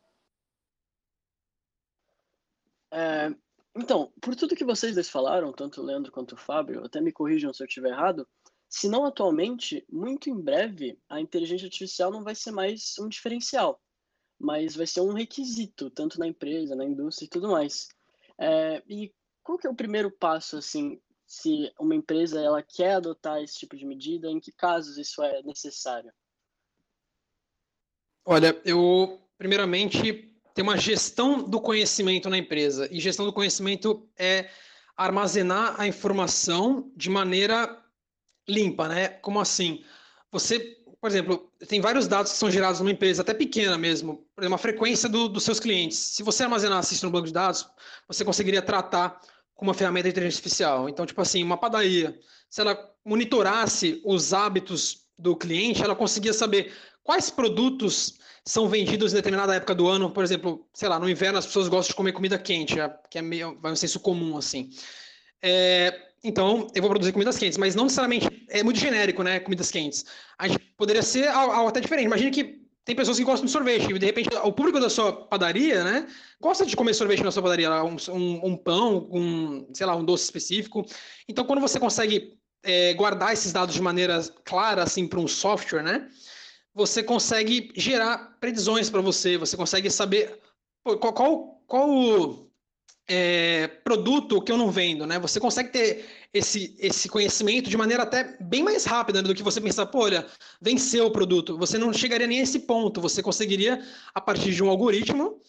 É, 2.91 3.35
então, 3.75 4.13
por 4.21 4.37
tudo 4.37 4.55
que 4.55 4.65
vocês 4.65 4.95
dois 4.95 5.09
falaram, 5.09 5.53
tanto 5.53 5.81
o 5.81 5.85
Leandro 5.85 6.13
quanto 6.13 6.33
o 6.33 6.39
Fábio, 6.39 6.85
até 6.85 7.01
me 7.01 7.11
corrijam 7.11 7.53
se 7.53 7.63
eu 7.63 7.67
estiver 7.67 7.91
errado, 7.91 8.29
se 8.69 8.89
não 8.89 9.05
atualmente, 9.05 9.85
muito 9.91 10.31
em 10.31 10.41
breve, 10.41 10.99
a 11.09 11.21
inteligência 11.21 11.67
artificial 11.67 12.11
não 12.11 12.23
vai 12.23 12.35
ser 12.35 12.51
mais 12.51 12.95
um 12.99 13.09
diferencial, 13.09 13.81
mas 14.39 14.77
vai 14.77 14.87
ser 14.87 15.01
um 15.01 15.13
requisito, 15.13 15.91
tanto 15.91 16.19
na 16.19 16.27
empresa, 16.27 16.75
na 16.75 16.85
indústria 16.85 17.27
e 17.27 17.29
tudo 17.29 17.51
mais. 17.51 17.89
É, 18.39 18.83
e 18.89 19.13
qual 19.43 19.59
que 19.59 19.67
é 19.67 19.71
o 19.71 19.75
primeiro 19.75 20.11
passo, 20.11 20.57
assim, 20.57 21.01
se 21.33 21.73
uma 21.81 21.95
empresa 21.95 22.39
ela 22.39 22.63
quer 22.63 22.97
adotar 22.97 23.43
esse 23.43 23.59
tipo 23.59 23.75
de 23.75 23.87
medida, 23.87 24.29
em 24.29 24.39
que 24.39 24.53
casos 24.53 24.99
isso 24.99 25.23
é 25.23 25.43
necessário? 25.43 26.13
Olha, 28.23 28.61
eu 28.67 29.19
primeiramente 29.39 30.31
tem 30.53 30.63
uma 30.63 30.77
gestão 30.77 31.43
do 31.43 31.59
conhecimento 31.59 32.29
na 32.29 32.37
empresa 32.37 32.87
e 32.93 33.01
gestão 33.01 33.25
do 33.25 33.33
conhecimento 33.33 34.07
é 34.15 34.51
armazenar 34.95 35.81
a 35.81 35.87
informação 35.87 36.93
de 36.95 37.09
maneira 37.09 37.83
limpa, 38.47 38.87
né? 38.87 39.09
Como 39.09 39.41
assim? 39.41 39.83
Você, 40.31 40.61
por 41.01 41.09
exemplo, 41.09 41.51
tem 41.67 41.81
vários 41.81 42.07
dados 42.07 42.33
que 42.33 42.39
são 42.39 42.51
gerados 42.51 42.81
numa 42.81 42.93
empresa, 42.93 43.23
até 43.23 43.33
pequena 43.33 43.79
mesmo, 43.79 44.29
por 44.35 44.43
exemplo, 44.43 44.57
a 44.57 44.59
frequência 44.59 45.09
do, 45.09 45.31
dos 45.31 45.45
seus 45.45 45.59
clientes. 45.59 45.97
Se 45.97 46.23
você 46.23 46.43
armazenasse 46.43 46.93
isso 46.93 47.07
no 47.07 47.11
banco 47.11 47.27
de 47.27 47.33
dados, 47.33 47.67
você 48.07 48.23
conseguiria 48.23 48.61
tratar 48.61 49.19
com 49.63 49.69
uma 49.69 49.75
ferramenta 49.75 50.09
de 50.09 50.11
inteligência 50.11 50.39
artificial. 50.41 50.89
Então, 50.89 51.07
tipo 51.07 51.21
assim, 51.21 51.41
uma 51.41 51.57
padaria, 51.57 52.19
se 52.51 52.61
ela 52.61 52.77
monitorasse 53.05 54.03
os 54.05 54.35
hábitos 54.35 55.03
do 55.17 55.37
cliente, 55.37 55.85
ela 55.85 55.95
conseguia 55.95 56.33
saber 56.33 56.73
quais 57.05 57.31
produtos 57.31 58.19
são 58.45 58.69
vendidos 58.69 59.13
em 59.13 59.17
determinada 59.17 59.55
época 59.55 59.73
do 59.73 59.87
ano. 59.87 60.11
Por 60.11 60.25
exemplo, 60.25 60.67
sei 60.75 60.89
lá, 60.89 60.99
no 60.99 61.09
inverno 61.09 61.39
as 61.39 61.47
pessoas 61.47 61.69
gostam 61.69 61.93
de 61.93 61.95
comer 61.95 62.13
comida 62.13 62.37
quente, 62.37 62.75
que 63.09 63.19
é 63.19 63.23
meio, 63.23 63.57
vai 63.61 63.71
um 63.71 63.77
senso 63.77 64.01
comum, 64.01 64.37
assim. 64.37 64.69
É, 65.41 65.97
então, 66.25 66.67
eu 66.75 66.83
vou 66.83 66.91
produzir 66.91 67.13
comidas 67.13 67.39
quentes, 67.39 67.57
mas 67.57 67.77
não 67.77 67.85
necessariamente 67.85 68.27
é 68.49 68.65
muito 68.65 68.81
genérico, 68.81 69.23
né? 69.23 69.39
Comidas 69.39 69.71
quentes. 69.71 70.05
A 70.39 70.49
gente 70.49 70.59
poderia 70.77 71.05
ser 71.05 71.29
algo 71.29 71.69
até 71.69 71.79
diferente. 71.79 72.07
Imagina 72.07 72.33
que 72.33 72.62
tem 72.85 72.97
pessoas 72.97 73.17
que 73.17 73.25
gostam 73.25 73.47
de 73.47 73.53
sorvete, 73.53 73.91
e 73.91 73.99
de 73.99 74.07
repente 74.07 74.29
o 74.43 74.53
público 74.53 74.81
da 74.81 74.91
sua 74.91 75.13
padaria, 75.13 75.85
né, 75.85 76.07
gosta 76.41 76.67
de 76.67 76.75
comer 76.75 76.95
sorvete 76.95 77.23
na 77.23 77.31
sua 77.31 77.43
padaria, 77.43 77.71
um, 77.85 77.97
um, 78.11 78.47
um 78.47 78.57
pão, 78.57 79.09
um, 79.13 79.69
sei 79.73 79.87
lá, 79.87 79.95
um 79.95 80.05
doce 80.05 80.25
específico. 80.25 80.85
Então, 81.29 81.45
quando 81.45 81.61
você 81.61 81.79
consegue 81.79 82.37
é, 82.63 82.93
guardar 82.95 83.33
esses 83.33 83.53
dados 83.53 83.75
de 83.75 83.83
maneira 83.83 84.21
clara, 84.45 84.83
assim, 84.83 85.07
para 85.07 85.21
um 85.21 85.29
software, 85.29 85.83
né, 85.83 86.09
você 86.75 87.03
consegue 87.03 87.71
gerar 87.77 88.37
previsões 88.41 88.91
para 88.91 89.01
você, 89.01 89.37
você 89.37 89.57
consegue 89.57 89.91
saber 89.91 90.41
qual, 90.83 91.13
qual, 91.13 91.63
qual 91.67 92.52
é, 93.09 93.67
produto 93.67 94.41
que 94.41 94.53
eu 94.53 94.57
não 94.57 94.71
vendo, 94.71 95.07
né? 95.07 95.19
Você 95.19 95.41
consegue 95.41 95.71
ter 95.71 96.05
esse, 96.33 96.75
esse 96.79 97.09
conhecimento 97.09 97.69
de 97.69 97.77
maneira 97.77 98.05
até 98.05 98.37
bem 98.41 98.63
mais 98.63 98.85
rápida 98.85 99.23
do 99.23 99.35
que 99.35 99.43
você 99.43 99.61
pensar, 99.61 99.87
pô, 99.87 100.05
olha, 100.05 100.27
venceu 100.61 101.07
o 101.07 101.11
produto. 101.11 101.59
Você 101.59 101.79
não 101.79 101.93
chegaria 101.93 102.27
nem 102.27 102.41
a 102.41 102.43
esse 102.43 102.61
ponto. 102.61 103.01
Você 103.01 103.23
conseguiria, 103.23 103.85
a 104.15 104.21
partir 104.21 104.55
de 104.55 104.63
um 104.63 104.71
algoritmo, 104.71 105.41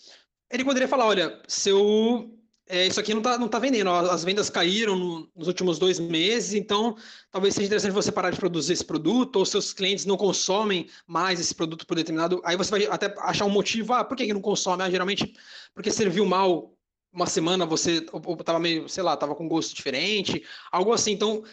ele 0.51 0.65
poderia 0.65 0.87
falar, 0.87 1.05
olha, 1.07 1.41
seu 1.47 2.29
é, 2.67 2.87
isso 2.87 2.99
aqui 2.99 3.13
não 3.13 3.19
está 3.19 3.37
não 3.37 3.47
tá 3.49 3.59
vendendo, 3.59 3.89
as 3.89 4.23
vendas 4.23 4.49
caíram 4.49 4.95
no, 4.95 5.29
nos 5.35 5.47
últimos 5.47 5.77
dois 5.77 5.99
meses, 5.99 6.53
então 6.53 6.95
talvez 7.29 7.53
seja 7.53 7.67
interessante 7.67 7.91
você 7.91 8.11
parar 8.11 8.29
de 8.31 8.39
produzir 8.39 8.73
esse 8.73 8.85
produto, 8.85 9.35
ou 9.35 9.45
seus 9.45 9.73
clientes 9.73 10.05
não 10.05 10.15
consomem 10.15 10.87
mais 11.05 11.39
esse 11.41 11.53
produto 11.53 11.85
por 11.85 11.95
determinado. 11.95 12.41
Aí 12.45 12.55
você 12.55 12.71
vai 12.71 12.85
até 12.85 13.13
achar 13.19 13.45
um 13.45 13.49
motivo, 13.49 13.93
ah, 13.93 14.03
por 14.03 14.15
que, 14.15 14.25
que 14.25 14.33
não 14.33 14.41
consome? 14.41 14.81
Ah, 14.81 14.89
geralmente 14.89 15.33
porque 15.75 15.91
serviu 15.91 16.25
mal 16.25 16.72
uma 17.13 17.27
semana 17.27 17.65
você 17.65 18.05
estava 18.39 18.59
meio, 18.59 18.89
sei 18.89 19.03
lá, 19.03 19.13
estava 19.13 19.35
com 19.35 19.47
gosto 19.47 19.75
diferente, 19.75 20.43
algo 20.71 20.91
assim. 20.91 21.11
Então, 21.11 21.43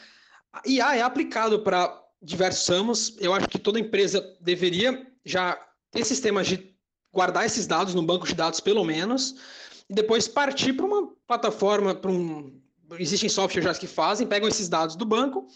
IA 0.64 0.96
é 0.96 1.02
aplicado 1.02 1.60
para 1.60 2.02
diversos 2.22 2.66
ramos. 2.66 3.16
Eu 3.20 3.34
acho 3.34 3.48
que 3.48 3.58
toda 3.58 3.78
empresa 3.78 4.36
deveria 4.40 5.06
já 5.24 5.60
ter 5.90 6.04
sistemas 6.04 6.46
de 6.46 6.74
guardar 7.12 7.44
esses 7.44 7.66
dados 7.66 7.94
no 7.94 8.02
banco 8.02 8.26
de 8.26 8.34
dados, 8.34 8.60
pelo 8.60 8.84
menos, 8.84 9.34
e 9.88 9.94
depois 9.94 10.26
partir 10.26 10.72
para 10.72 10.86
uma 10.86 11.12
plataforma, 11.26 11.94
para 11.94 12.10
um. 12.10 12.58
Existem 12.98 13.28
softwares 13.28 13.64
já 13.64 13.78
que 13.78 13.86
fazem, 13.86 14.26
pegam 14.26 14.48
esses 14.48 14.68
dados 14.68 14.96
do 14.96 15.04
banco 15.04 15.46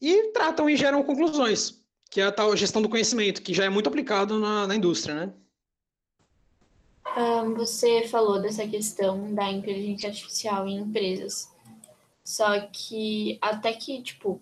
e 0.00 0.30
tratam 0.32 0.70
e 0.70 0.76
geram 0.76 1.02
conclusões, 1.02 1.82
que 2.08 2.20
é 2.20 2.24
a 2.24 2.32
tal 2.32 2.56
gestão 2.56 2.80
do 2.80 2.88
conhecimento, 2.88 3.42
que 3.42 3.52
já 3.52 3.64
é 3.64 3.68
muito 3.68 3.88
aplicado 3.88 4.38
na, 4.38 4.66
na 4.66 4.76
indústria, 4.76 5.14
né? 5.14 5.32
Um, 7.16 7.54
você 7.54 8.06
falou 8.08 8.40
dessa 8.40 8.66
questão 8.66 9.34
da 9.34 9.50
inteligência 9.50 10.08
artificial 10.08 10.66
em 10.66 10.78
empresas. 10.78 11.52
Só 12.24 12.60
que 12.68 13.38
até 13.40 13.72
que, 13.72 14.00
tipo, 14.02 14.40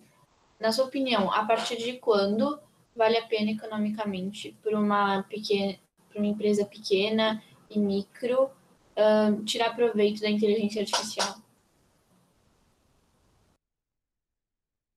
na 0.58 0.70
sua 0.70 0.84
opinião, 0.84 1.32
a 1.32 1.44
partir 1.44 1.76
de 1.76 1.94
quando 1.94 2.60
vale 2.94 3.16
a 3.16 3.26
pena 3.26 3.50
economicamente 3.50 4.56
para 4.62 4.78
uma 4.78 5.22
pequena, 5.24 5.78
para 6.08 6.18
uma 6.18 6.28
empresa 6.28 6.64
pequena 6.66 7.42
e 7.70 7.78
micro 7.78 8.50
um, 8.96 9.44
tirar 9.44 9.74
proveito 9.74 10.20
da 10.20 10.28
inteligência 10.28 10.82
artificial? 10.82 11.36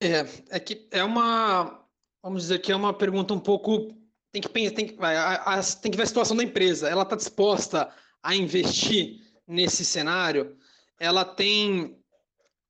É, 0.02 0.58
é 0.58 0.60
que 0.60 0.86
é 0.92 1.02
uma, 1.04 1.82
vamos 2.22 2.44
dizer 2.44 2.60
que 2.60 2.72
é 2.72 2.76
uma 2.76 2.94
pergunta 2.94 3.34
um 3.34 3.40
pouco 3.40 3.96
tem 4.34 4.42
que 4.42 4.50
pensar, 4.50 4.76
tem 4.76 4.88
que, 4.88 4.98
a, 5.00 5.34
a, 5.36 5.64
tem 5.64 5.92
que 5.92 5.98
ver 5.98 6.04
a 6.04 6.08
situação 6.08 6.36
da 6.36 6.44
empresa. 6.44 6.90
Ela 6.90 7.04
está 7.04 7.16
disposta 7.16 7.90
a 8.22 8.36
investir 8.36 9.22
nesse 9.48 9.86
cenário? 9.86 10.58
Ela 11.00 11.24
tem 11.24 12.04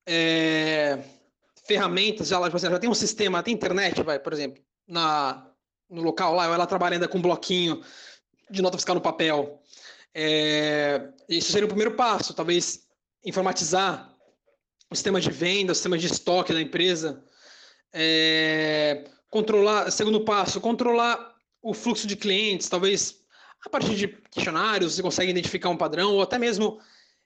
é, 0.06 0.99
ferramentas, 1.65 2.34
ela, 2.34 2.47
tipo 2.47 2.58
assim, 2.58 2.69
já 2.69 2.80
tem 2.80 2.89
um 2.89 2.93
sistema, 2.93 3.41
tem 3.41 3.54
internet, 3.54 4.04
vai, 4.04 4.19
por 4.19 4.34
exemplo, 4.34 4.62
na, 4.86 5.49
no 5.89 6.02
local 6.02 6.36
lá, 6.36 6.45
ela 6.45 6.67
trabalha 6.67 6.95
ainda 6.95 7.08
com 7.08 7.17
um 7.17 7.21
bloquinho 7.21 7.82
de 8.49 8.62
nota 8.62 8.78
fiscal 8.78 8.95
no 8.95 9.02
papel. 9.02 9.62
É, 10.13 11.13
isso 11.30 11.54
seria 11.54 11.65
o 11.65 11.69
primeiro 11.69 11.95
passo, 11.95 12.34
talvez 12.34 12.82
informatizar 13.26 14.13
o 14.91 14.95
sistema 14.95 15.21
de 15.21 15.32
venda, 15.32 15.71
o 15.71 15.76
sistema 15.76 15.97
de 15.97 16.08
estoque 16.08 16.52
da 16.52 16.62
empresa. 16.62 17.23
É, 17.93 19.06
controlar, 19.30 19.89
segundo 19.91 20.26
passo, 20.26 20.60
controlar 20.60 21.33
o 21.63 21.73
fluxo 21.73 22.06
de 22.06 22.17
clientes, 22.17 22.67
talvez 22.67 23.23
a 23.65 23.69
partir 23.69 23.95
de 23.95 24.08
questionários 24.30 24.95
você 24.95 25.02
consegue 25.02 25.32
identificar 25.32 25.69
um 25.69 25.78
padrão, 25.78 26.13
ou 26.13 26.21
até 26.21 26.38
mesmo 26.38 26.80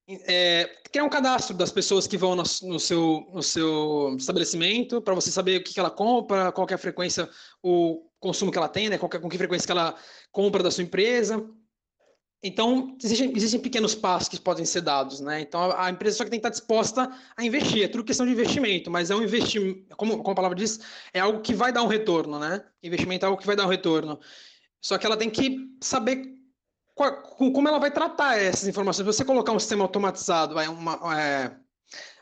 é, 0.08 0.70
criar 0.92 1.04
um 1.04 1.10
cadastro 1.10 1.58
das 1.58 1.72
pessoas 1.72 2.06
que 2.06 2.16
vão 2.16 2.36
no, 2.36 2.44
no 2.64 2.80
seu, 2.80 3.28
no 3.34 3.42
seu 3.42 4.16
estabelecimento, 4.18 5.02
para 5.02 5.16
você 5.16 5.32
saber 5.32 5.60
o 5.60 5.64
que, 5.64 5.74
que 5.74 5.80
ela 5.80 5.90
compra, 5.90 6.52
qual 6.52 6.68
é 6.70 6.76
a 6.76 6.78
frequência, 6.78 7.28
o 7.62 8.08
consumo 8.20 8.52
que 8.52 8.58
ela 8.58 8.70
tem, 8.70 8.90
né, 8.90 8.98
qual 8.98 9.10
é, 9.14 9.20
com 9.20 9.28
que 9.28 9.38
frequência 9.38 9.66
que 9.66 9.72
ela 9.72 9.96
compra 10.32 10.62
da 10.62 10.72
sua 10.72 10.84
empresa. 10.84 11.44
Então, 12.44 12.96
existem, 13.04 13.34
existem, 13.36 13.60
pequenos 13.60 13.96
passos 13.96 14.30
que 14.30 14.40
podem 14.40 14.64
ser 14.64 14.82
dados, 14.82 15.20
né? 15.20 15.42
Então, 15.42 15.72
a, 15.76 15.90
empresa 15.90 16.18
só 16.18 16.24
que 16.24 16.30
tem 16.30 16.40
que 16.40 16.48
estar 16.48 16.58
disposta 16.58 17.12
a 17.36 17.44
investir. 17.44 17.84
É 17.84 17.88
tudo 17.88 18.04
questão 18.04 18.26
de 18.26 18.32
investimento, 18.32 18.92
mas 18.92 19.10
é 19.10 19.16
um 19.16 19.24
investimento, 19.24 19.96
como, 19.96 20.18
como 20.20 20.32
a 20.32 20.36
palavra 20.36 20.56
diz, 20.56 20.80
é 21.14 21.20
algo 21.20 21.42
que 21.42 21.54
vai 21.54 21.72
dar 21.72 21.82
um 21.82 21.88
retorno, 21.88 22.38
né? 22.38 22.64
Investimento 22.84 23.26
é 23.26 23.28
algo 23.28 23.40
que 23.40 23.48
vai 23.48 23.56
dar 23.56 23.66
um 23.66 23.70
retorno. 23.70 24.20
Só 24.80 24.98
que 24.98 25.06
ela 25.06 25.18
tem 25.18 25.30
que 25.30 25.58
saber 25.82 26.38
qual, 26.94 27.22
como 27.24 27.68
ela 27.68 27.80
vai 27.80 27.92
tratar 27.92 28.38
essas 28.38 28.68
informações. 28.68 29.06
Você 29.06 29.26
colocar 29.26 29.52
um 29.52 29.60
sistema 29.60 29.84
automatizado, 29.84 30.56
uma, 30.56 31.20
é, 31.20 31.56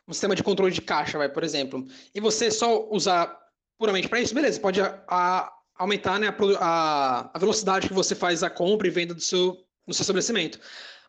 um 0.08 0.13
sistema 0.13 0.36
de 0.36 0.43
controle 0.43 0.71
de 0.71 0.82
caixa, 0.82 1.17
vai, 1.17 1.30
por 1.30 1.43
exemplo, 1.43 1.86
e 2.13 2.19
você 2.19 2.51
só 2.51 2.88
usar 2.89 3.38
puramente 3.78 4.08
para 4.08 4.19
isso, 4.19 4.34
beleza, 4.34 4.60
pode 4.60 4.82
a, 4.82 5.04
a, 5.08 5.54
aumentar 5.78 6.19
né, 6.19 6.34
a, 6.60 7.32
a, 7.34 7.39
velocidade 7.39 7.88
que 7.88 7.93
você 7.93 8.15
faz 8.15 8.43
a 8.43 8.49
compra 8.49 8.88
e 8.88 8.91
venda 8.91 9.13
do 9.13 9.21
seu, 9.21 9.58
do 9.88 9.93
seu 9.93 10.04
estabelecimento. 10.04 10.60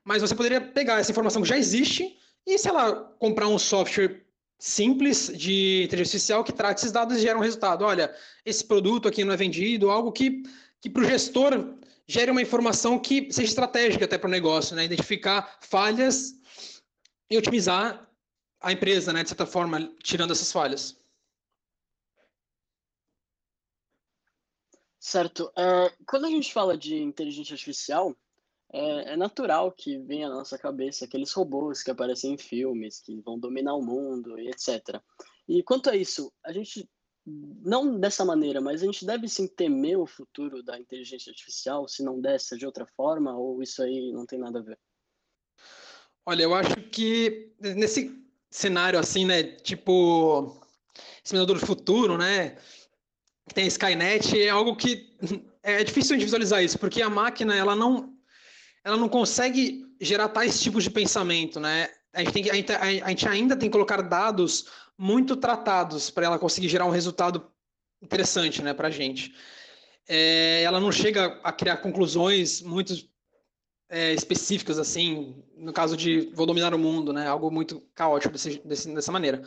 Mas 0.05 0.23
você 0.23 0.35
poderia 0.35 0.61
pegar 0.61 0.99
essa 0.99 1.11
informação 1.11 1.43
que 1.43 1.49
já 1.49 1.59
existe 1.59 2.17
e, 2.47 2.59
sei 2.59 2.73
lá, 2.73 2.95
comprar 3.19 3.49
um 3.49 3.59
software 3.59 4.25
simples 4.59 5.31
de 5.37 5.85
inteligência 5.85 6.17
artificial 6.17 6.45
que 6.45 6.53
trate 6.53 6.81
esses 6.81 6.93
dados 6.93 7.17
e 7.17 7.21
gera 7.21 7.39
um 7.39 7.43
resultado. 7.43 7.85
Olha, 7.85 8.15
esse 8.45 8.65
produto 8.65 9.09
aqui 9.09 9.25
não 9.25 9.33
é 9.33 9.37
vendido, 9.37 9.91
algo 9.91 10.13
que, 10.13 10.43
que 10.81 10.89
para 10.89 11.03
o 11.03 11.07
gestor 11.07 11.77
gere 12.07 12.31
uma 12.31 12.43
informação 12.43 12.99
que 12.99 13.31
seja 13.33 13.49
estratégica 13.49 14.05
até 14.05 14.17
para 14.17 14.29
o 14.29 14.31
negócio, 14.31 14.77
né? 14.77 14.85
Identificar 14.85 15.59
falhas 15.61 16.35
e 17.29 17.37
otimizar 17.37 18.09
a 18.61 18.73
empresa, 18.73 19.13
né? 19.13 19.23
De 19.23 19.29
certa 19.29 19.45
forma, 19.45 19.93
tirando 20.03 20.31
essas 20.31 20.53
falhas. 20.53 20.97
Certo. 25.01 25.53
Uh, 25.57 26.05
quando 26.07 26.27
a 26.27 26.31
gente 26.31 26.53
fala 26.53 26.77
de 26.77 26.97
inteligência 26.97 27.55
artificial, 27.55 28.17
é, 28.77 29.13
é, 29.15 29.17
natural 29.17 29.73
que 29.73 29.97
venha 29.97 30.27
à 30.27 30.31
nossa 30.31 30.59
cabeça 30.59 31.07
aqueles 31.07 31.33
robôs 31.33 31.83
que 31.83 31.91
aparecem 31.91 32.35
em 32.35 32.39
filmes, 32.39 33.01
que 33.01 33.19
vão 33.23 33.39
dominar 33.39 33.75
o 33.75 33.83
mundo 33.83 34.39
e 34.39 34.49
etc. 34.49 35.01
E 35.49 35.63
quanto 35.63 35.89
a 35.89 35.97
isso, 35.97 36.31
a 36.45 36.53
gente, 36.53 36.87
não 37.25 37.99
dessa 37.99 38.23
maneira, 38.23 38.61
mas 38.61 38.83
a 38.83 38.85
gente 38.85 39.07
deve 39.07 39.29
sim 39.29 39.47
temer 39.47 39.99
o 39.99 40.07
futuro 40.07 40.63
da 40.63 40.79
inteligência 40.79 41.31
artificial, 41.31 41.89
se 41.89 42.03
não 42.03 42.21
dessa 42.21 42.55
de 42.55 42.67
outra 42.67 42.85
forma, 42.85 43.35
ou 43.35 43.63
isso 43.63 43.83
aí 43.83 44.13
não 44.13 44.27
tem 44.27 44.39
nada 44.39 44.59
a 44.59 44.63
ver? 44.63 44.79
Olha, 46.27 46.43
eu 46.43 46.55
acho 46.55 46.77
que 46.91 47.55
nesse 47.59 48.15
cenário 48.51 48.99
assim, 48.99 49.25
né, 49.25 49.43
tipo 49.43 50.61
Exterminador 51.25 51.59
do 51.59 51.67
Futuro, 51.67 52.19
né, 52.19 52.59
que 53.49 53.55
tem 53.55 53.65
a 53.65 53.69
Skynet, 53.69 54.39
é 54.39 54.51
algo 54.51 54.77
que 54.77 55.17
é 55.63 55.83
difícil 55.83 56.19
de 56.19 56.25
visualizar 56.25 56.63
isso, 56.63 56.79
porque 56.79 57.01
a 57.01 57.09
máquina, 57.09 57.57
ela 57.57 57.75
não 57.75 58.16
ela 58.87 58.97
não 58.97 59.09
consegue 59.09 59.85
gerar 60.01 60.29
tais 60.29 60.61
tipos 60.61 60.85
de 60.85 60.91
pensamento, 60.91 61.59
né? 61.59 61.89
A 62.15 62.21
gente, 62.21 62.33
tem 62.33 62.49
a 62.49 62.55
gente, 62.55 62.73
a 62.73 63.09
gente 63.09 63.29
ainda 63.29 63.57
tem 63.57 63.69
que 63.69 63.73
colocar 63.73 64.01
dados 64.01 64.67
muito 64.97 65.35
tratados 65.35 66.09
para 66.09 66.27
ela 66.27 66.39
conseguir 66.39 66.69
gerar 66.69 66.87
um 66.87 66.91
resultado 66.91 67.51
interessante, 68.01 68.63
né, 68.63 68.73
para 68.73 68.87
a 68.87 68.91
gente. 68.91 69.35
É, 70.09 70.63
ela 70.63 70.79
não 70.79 70.93
chega 70.93 71.41
a 71.43 71.53
criar 71.53 71.79
conclusões 71.79 72.63
muito 72.63 72.95
é, 73.89 74.13
específicas, 74.15 74.79
assim, 74.79 75.43
no 75.57 75.73
caso 75.73 75.97
de 75.97 76.31
vou 76.33 76.47
dominar 76.47 76.73
o 76.73 76.79
mundo, 76.79 77.13
né, 77.13 77.27
algo 77.27 77.51
muito 77.51 77.83
caótico 77.93 78.35
desse, 78.35 78.61
desse, 78.65 78.95
dessa 78.95 79.11
maneira. 79.11 79.43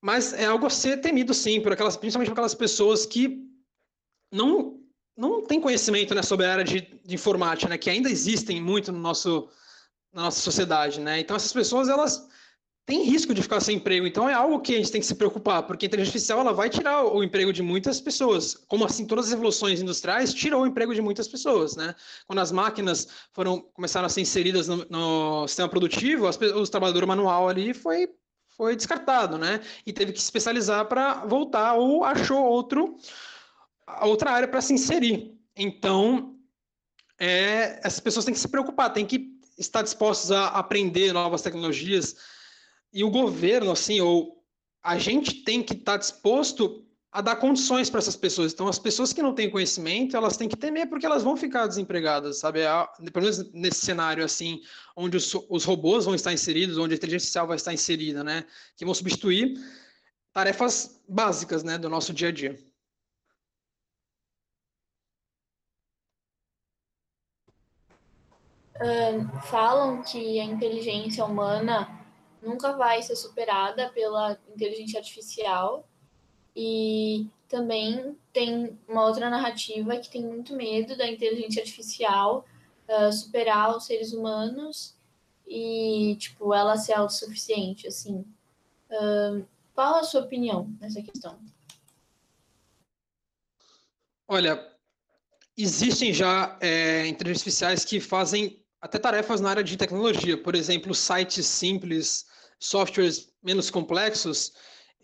Mas 0.00 0.32
é 0.32 0.46
algo 0.46 0.64
a 0.64 0.70
ser 0.70 1.02
temido, 1.02 1.34
sim, 1.34 1.60
por 1.60 1.72
aquelas, 1.72 1.98
principalmente 1.98 2.28
por 2.28 2.32
aquelas 2.32 2.54
pessoas 2.54 3.04
que 3.04 3.38
não 4.32 4.81
não 5.16 5.42
tem 5.42 5.60
conhecimento 5.60 6.14
né, 6.14 6.22
sobre 6.22 6.46
a 6.46 6.52
área 6.52 6.64
de, 6.64 6.80
de, 7.04 7.14
informática, 7.14 7.68
né, 7.68 7.78
que 7.78 7.90
ainda 7.90 8.10
existem 8.10 8.60
muito 8.60 8.90
no 8.90 8.98
nosso, 8.98 9.48
na 10.12 10.22
nossa 10.22 10.40
sociedade. 10.40 11.00
Né? 11.00 11.20
Então, 11.20 11.36
essas 11.36 11.52
pessoas 11.52 11.88
elas 11.88 12.26
têm 12.84 13.04
risco 13.04 13.32
de 13.32 13.42
ficar 13.42 13.60
sem 13.60 13.76
emprego. 13.76 14.06
Então, 14.06 14.28
é 14.28 14.34
algo 14.34 14.60
que 14.60 14.74
a 14.74 14.78
gente 14.78 14.90
tem 14.90 15.00
que 15.00 15.06
se 15.06 15.14
preocupar, 15.14 15.64
porque 15.64 15.86
a 15.86 15.88
inteligência 15.88 16.16
artificial 16.16 16.40
ela 16.40 16.52
vai 16.52 16.68
tirar 16.68 17.04
o 17.04 17.22
emprego 17.22 17.52
de 17.52 17.62
muitas 17.62 18.00
pessoas. 18.00 18.54
Como 18.66 18.84
assim, 18.84 19.06
todas 19.06 19.26
as 19.26 19.30
revoluções 19.32 19.80
industriais 19.80 20.34
tirou 20.34 20.62
o 20.62 20.66
emprego 20.66 20.94
de 20.94 21.02
muitas 21.02 21.28
pessoas. 21.28 21.76
Né? 21.76 21.94
Quando 22.26 22.40
as 22.40 22.50
máquinas 22.50 23.06
foram 23.32 23.60
começaram 23.72 24.06
a 24.06 24.08
ser 24.08 24.22
inseridas 24.22 24.66
no, 24.66 24.84
no 24.88 25.46
sistema 25.46 25.68
produtivo, 25.68 26.26
as, 26.26 26.38
os 26.40 26.70
trabalhadores 26.70 27.08
manual 27.08 27.48
ali 27.48 27.72
foi 27.72 28.08
foi 28.54 28.76
descartado, 28.76 29.38
né? 29.38 29.60
E 29.86 29.94
teve 29.94 30.12
que 30.12 30.18
se 30.18 30.26
especializar 30.26 30.84
para 30.84 31.24
voltar 31.24 31.72
ou 31.72 32.04
achou 32.04 32.44
outro 32.44 32.98
outra 34.02 34.30
área 34.30 34.48
para 34.48 34.60
se 34.60 34.72
inserir. 34.72 35.38
Então, 35.56 36.36
é, 37.18 37.80
essas 37.84 38.00
pessoas 38.00 38.24
têm 38.24 38.34
que 38.34 38.40
se 38.40 38.48
preocupar, 38.48 38.92
têm 38.92 39.06
que 39.06 39.38
estar 39.58 39.82
dispostas 39.82 40.30
a 40.30 40.48
aprender 40.48 41.12
novas 41.12 41.42
tecnologias. 41.42 42.16
E 42.92 43.04
o 43.04 43.10
governo, 43.10 43.70
assim, 43.70 44.00
ou 44.00 44.42
a 44.82 44.98
gente 44.98 45.44
tem 45.44 45.62
que 45.62 45.74
estar 45.74 45.96
disposto 45.96 46.84
a 47.12 47.20
dar 47.20 47.36
condições 47.36 47.90
para 47.90 47.98
essas 47.98 48.16
pessoas. 48.16 48.54
Então, 48.54 48.66
as 48.66 48.78
pessoas 48.78 49.12
que 49.12 49.22
não 49.22 49.34
têm 49.34 49.50
conhecimento, 49.50 50.16
elas 50.16 50.36
têm 50.36 50.48
que 50.48 50.56
temer 50.56 50.88
porque 50.88 51.04
elas 51.04 51.22
vão 51.22 51.36
ficar 51.36 51.66
desempregadas, 51.66 52.38
sabe? 52.38 52.60
Pelo 53.12 53.24
menos 53.26 53.52
nesse 53.52 53.84
cenário, 53.84 54.24
assim, 54.24 54.62
onde 54.96 55.18
os, 55.18 55.34
os 55.50 55.64
robôs 55.64 56.06
vão 56.06 56.14
estar 56.14 56.32
inseridos, 56.32 56.78
onde 56.78 56.94
a 56.94 56.96
inteligência 56.96 57.26
artificial 57.26 57.46
vai 57.46 57.56
estar 57.56 57.74
inserida, 57.74 58.24
né? 58.24 58.46
Que 58.76 58.84
vão 58.86 58.94
substituir 58.94 59.60
tarefas 60.32 61.02
básicas, 61.06 61.62
né, 61.62 61.76
do 61.76 61.90
nosso 61.90 62.14
dia 62.14 62.28
a 62.28 62.32
dia. 62.32 62.58
Uh, 68.76 69.40
falam 69.42 70.02
que 70.02 70.40
a 70.40 70.44
inteligência 70.44 71.24
humana 71.24 71.88
nunca 72.40 72.76
vai 72.76 73.02
ser 73.02 73.16
superada 73.16 73.90
pela 73.90 74.38
inteligência 74.54 74.98
artificial 74.98 75.88
e 76.54 77.26
também 77.48 78.16
tem 78.32 78.78
uma 78.88 79.06
outra 79.06 79.30
narrativa 79.30 79.96
que 79.96 80.10
tem 80.10 80.24
muito 80.24 80.54
medo 80.54 80.96
da 80.96 81.08
inteligência 81.08 81.62
artificial 81.62 82.44
uh, 82.88 83.12
superar 83.12 83.76
os 83.76 83.84
seres 83.84 84.12
humanos 84.12 84.96
e 85.46 86.16
tipo 86.18 86.52
ela 86.52 86.76
ser 86.76 86.94
autossuficiente 86.94 87.86
assim. 87.86 88.24
Uh, 88.90 89.46
qual 89.74 89.96
a 89.96 90.04
sua 90.04 90.22
opinião 90.22 90.70
nessa 90.80 91.02
questão. 91.02 91.38
Olha 94.28 94.72
existem 95.56 96.12
já 96.12 96.56
é, 96.60 97.06
inteligências 97.06 97.62
artificiais 97.62 97.84
que 97.84 98.00
fazem 98.00 98.61
até 98.82 98.98
tarefas 98.98 99.40
na 99.40 99.50
área 99.50 99.62
de 99.62 99.76
tecnologia, 99.76 100.36
por 100.36 100.56
exemplo, 100.56 100.92
sites 100.92 101.46
simples, 101.46 102.26
softwares 102.58 103.32
menos 103.40 103.70
complexos, 103.70 104.52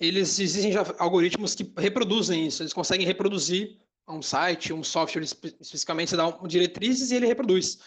eles 0.01 0.41
existem 0.41 0.73
já 0.73 0.85
algoritmos 0.99 1.55
que 1.55 1.73
reproduzem 1.79 2.49
isso, 2.49 2.63
eles 2.63 2.73
conseguem 2.73 3.07
reproduzir 3.07 3.79
um 4.09 4.21
site, 4.21 4.73
um 4.73 4.83
software 4.83 5.23
especificamente, 5.23 6.11
você 6.11 6.17
dá 6.17 6.29
diretrizes 6.47 7.13
e 7.13 7.17
ele 7.17 7.27
reproduz. 7.27 7.79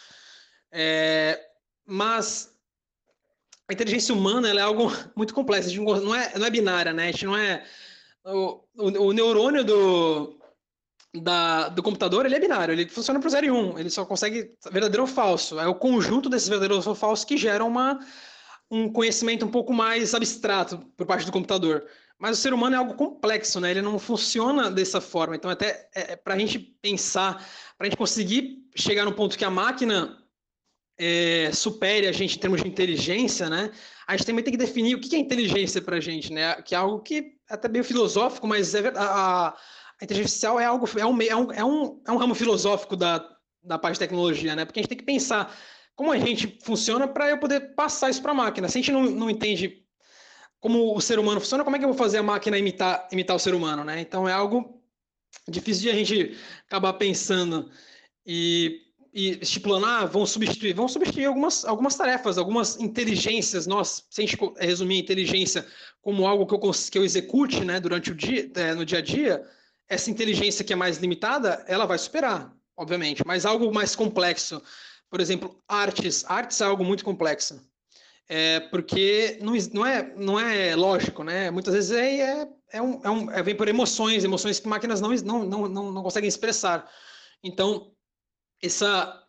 É, 0.71 1.38
mas 1.86 2.56
a 3.67 3.73
inteligência 3.73 4.15
humana 4.15 4.49
é 4.49 4.62
algo 4.62 4.89
muito 5.15 5.34
complexo, 5.34 5.75
não 5.75 6.15
é, 6.15 6.38
não 6.38 6.45
é 6.45 6.49
binária, 6.49 6.93
né? 6.93 7.10
A 7.10 7.12
gente 7.12 7.25
não 7.25 7.38
é. 7.38 7.65
O, 8.23 8.63
o, 8.77 9.08
o 9.08 9.13
neurônio 9.13 9.63
do, 9.63 10.40
da, 11.13 11.69
do 11.69 11.84
computador 11.84 12.26
ele 12.26 12.36
é 12.36 12.39
binário, 12.39 12.71
ele 12.71 12.88
funciona 12.88 13.19
para 13.19 13.28
o 13.28 13.32
0 13.32 13.45
e 13.45 13.52
1, 13.52 13.56
um, 13.56 13.80
ele 13.80 13.89
só 13.89 14.06
consegue 14.06 14.54
verdadeiro 14.71 15.04
ou 15.04 15.08
falso. 15.08 15.60
É 15.60 15.67
o 15.67 15.76
conjunto 15.76 16.30
desses 16.30 16.47
verdadeiros 16.47 16.88
ou 16.88 16.95
falsos 16.95 17.26
que 17.26 17.38
gera 17.38 17.63
uma, 17.63 18.00
um 18.69 18.89
conhecimento 18.91 19.45
um 19.45 19.52
pouco 19.52 19.74
mais 19.74 20.13
abstrato 20.13 20.78
por 20.95 21.06
parte 21.06 21.26
do 21.26 21.32
computador. 21.32 21.86
Mas 22.17 22.38
o 22.38 22.41
ser 22.41 22.54
humano 22.54 22.76
é 22.76 22.78
algo 22.78 22.93
complexo, 22.93 23.60
né? 23.60 23.71
Ele 23.71 23.82
não 23.82 23.97
funciona 23.97 24.69
dessa 24.69 25.02
forma. 25.02 25.36
Então, 25.36 25.50
até 25.50 25.89
é, 25.95 26.13
é 26.13 26.15
para 26.15 26.36
a 26.36 26.38
gente 26.38 26.60
pensar, 26.60 27.38
para 27.76 27.88
a 27.88 27.89
gente 27.89 27.97
conseguir 27.97 28.60
chegar 28.76 29.06
no 29.06 29.13
ponto 29.13 29.36
que 29.36 29.43
a 29.43 29.50
máquina 29.50 30.17
é, 31.00 31.52
supere 31.52 32.08
a 32.08 32.12
gente 32.12 32.38
em 32.38 32.39
termos 32.39 32.62
de 32.62 32.67
inteligência, 32.67 33.50
né? 33.50 33.71
A 34.08 34.15
gente 34.15 34.28
também 34.28 34.43
tem 34.43 34.52
que 34.52 34.58
definir 34.58 34.93
o 34.93 35.02
que 35.02 35.15
é 35.15 35.19
inteligência 35.19 35.82
para 35.82 35.97
a 35.97 36.00
gente, 36.00 36.32
né? 36.32 36.62
Que 36.62 36.76
é 36.76 36.78
algo 36.78 37.00
que 37.00 37.34
é 37.50 37.56
até 37.56 37.67
meio 37.67 37.84
filosófico, 37.84 38.47
mas 38.47 38.76
é, 38.76 38.88
a, 38.95 39.47
a 39.47 39.58
inteligência 40.05 40.47
artificial 40.49 40.59
é 40.59 40.65
algo, 40.65 40.87
é 40.97 41.05
um, 41.05 41.21
é 41.21 41.35
um, 41.35 41.51
é 41.51 41.65
um, 41.65 42.01
é 42.07 42.11
um 42.11 42.17
ramo 42.17 42.35
filosófico 42.35 42.95
da, 42.95 43.25
da 43.63 43.77
parte 43.77 43.93
de 43.93 43.99
tecnologia, 43.99 44.55
né? 44.55 44.65
Porque 44.65 44.79
a 44.79 44.83
gente 44.83 44.89
tem 44.89 44.97
que 44.97 45.05
pensar 45.05 45.55
como 45.95 46.11
a 46.11 46.17
gente 46.17 46.57
funciona 46.63 47.07
para 47.07 47.29
eu 47.29 47.37
poder 47.37 47.75
passar 47.75 48.09
isso 48.09 48.21
para 48.21 48.31
a 48.31 48.35
máquina. 48.35 48.67
Se 48.67 48.77
a 48.77 48.81
gente 48.81 48.91
não, 48.91 49.03
não 49.03 49.29
entende 49.29 49.85
como 50.59 50.95
o 50.95 51.01
ser 51.01 51.19
humano 51.19 51.39
funciona, 51.39 51.63
como 51.63 51.75
é 51.75 51.79
que 51.79 51.85
eu 51.85 51.89
vou 51.89 51.97
fazer 51.97 52.19
a 52.19 52.23
máquina 52.23 52.57
imitar, 52.57 53.07
imitar 53.11 53.35
o 53.35 53.39
ser 53.39 53.53
humano, 53.53 53.83
né? 53.83 53.99
Então 53.99 54.27
é 54.27 54.33
algo 54.33 54.81
difícil 55.47 55.83
de 55.83 55.89
a 55.89 55.93
gente 55.93 56.37
acabar 56.67 56.93
pensando 56.93 57.69
e, 58.25 58.81
e 59.13 59.39
estipulando, 59.41 59.85
ah, 59.85 60.05
vão 60.05 60.25
substituir, 60.25 60.73
vão 60.73 60.87
substituir 60.87 61.25
algumas, 61.25 61.65
algumas 61.65 61.95
tarefas, 61.95 62.37
algumas 62.37 62.79
inteligências. 62.79 63.65
Nós, 63.65 64.05
se 64.09 64.21
a 64.21 64.25
gente 64.25 64.37
resumir 64.59 64.95
a 64.95 64.99
inteligência 64.99 65.65
como 66.01 66.27
algo 66.27 66.45
que 66.45 66.53
eu, 66.53 66.71
que 66.91 66.97
eu 66.97 67.03
execute, 67.03 67.63
né, 67.63 67.79
durante 67.79 68.11
o 68.11 68.15
dia, 68.15 68.49
é, 68.55 68.73
no 68.73 68.85
dia 68.85 68.99
a 68.99 69.01
dia, 69.01 69.43
essa 69.91 70.10
inteligência 70.10 70.63
que 70.63 70.71
é 70.71 70.75
mais 70.75 70.99
limitada, 70.99 71.65
ela 71.67 71.86
vai 71.86 71.97
superar, 71.97 72.56
obviamente, 72.77 73.23
mas 73.27 73.45
algo 73.45 73.73
mais 73.73 73.93
complexo, 73.93 74.63
por 75.10 75.19
exemplo, 75.19 75.62
artes, 75.67 76.23
artes 76.30 76.62
é 76.62 76.63
algo 76.63 76.86
muito 76.86 77.04
complexo, 77.04 77.62
é, 78.30 78.62
porque 78.62 79.38
não, 79.41 79.54
não, 79.73 79.86
é, 79.86 80.15
não 80.15 80.39
é 80.39 80.73
lógico, 80.77 81.25
né? 81.25 81.51
Muitas 81.51 81.73
vezes 81.73 81.91
é, 81.91 82.21
é, 82.21 82.47
é, 82.71 82.82
um, 82.82 83.01
é, 83.04 83.10
um, 83.10 83.32
é 83.32 83.43
vem 83.43 83.54
por 83.54 83.67
emoções, 83.67 84.23
emoções 84.23 84.62
que 84.62 84.67
máquinas 84.69 85.01
não, 85.01 85.10
não, 85.10 85.43
não, 85.43 85.67
não, 85.67 85.91
não 85.91 86.04
conseguem 86.04 86.30
expressar. 86.30 86.89
Então, 87.43 87.91
essa, 88.63 89.21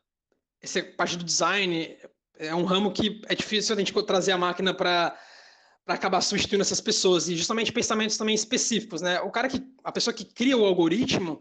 essa 0.63 0.81
parte 0.97 1.17
do 1.17 1.25
design 1.25 1.99
é 2.39 2.55
um 2.55 2.65
ramo 2.65 2.93
que 2.93 3.21
é 3.29 3.35
difícil 3.35 3.75
a 3.75 3.79
gente 3.81 3.93
trazer 4.05 4.31
a 4.31 4.39
máquina 4.39 4.73
para 4.73 5.19
para 5.85 5.95
acabar 5.95 6.21
substituindo 6.21 6.63
essas 6.63 6.81
pessoas 6.81 7.29
e 7.29 7.37
justamente 7.37 7.73
pensamentos 7.73 8.17
também 8.17 8.35
específicos, 8.35 9.01
né? 9.01 9.21
O 9.21 9.31
cara 9.31 9.49
que 9.49 9.63
a 9.83 9.91
pessoa 9.91 10.15
que 10.15 10.25
cria 10.25 10.57
o 10.57 10.65
algoritmo, 10.65 11.41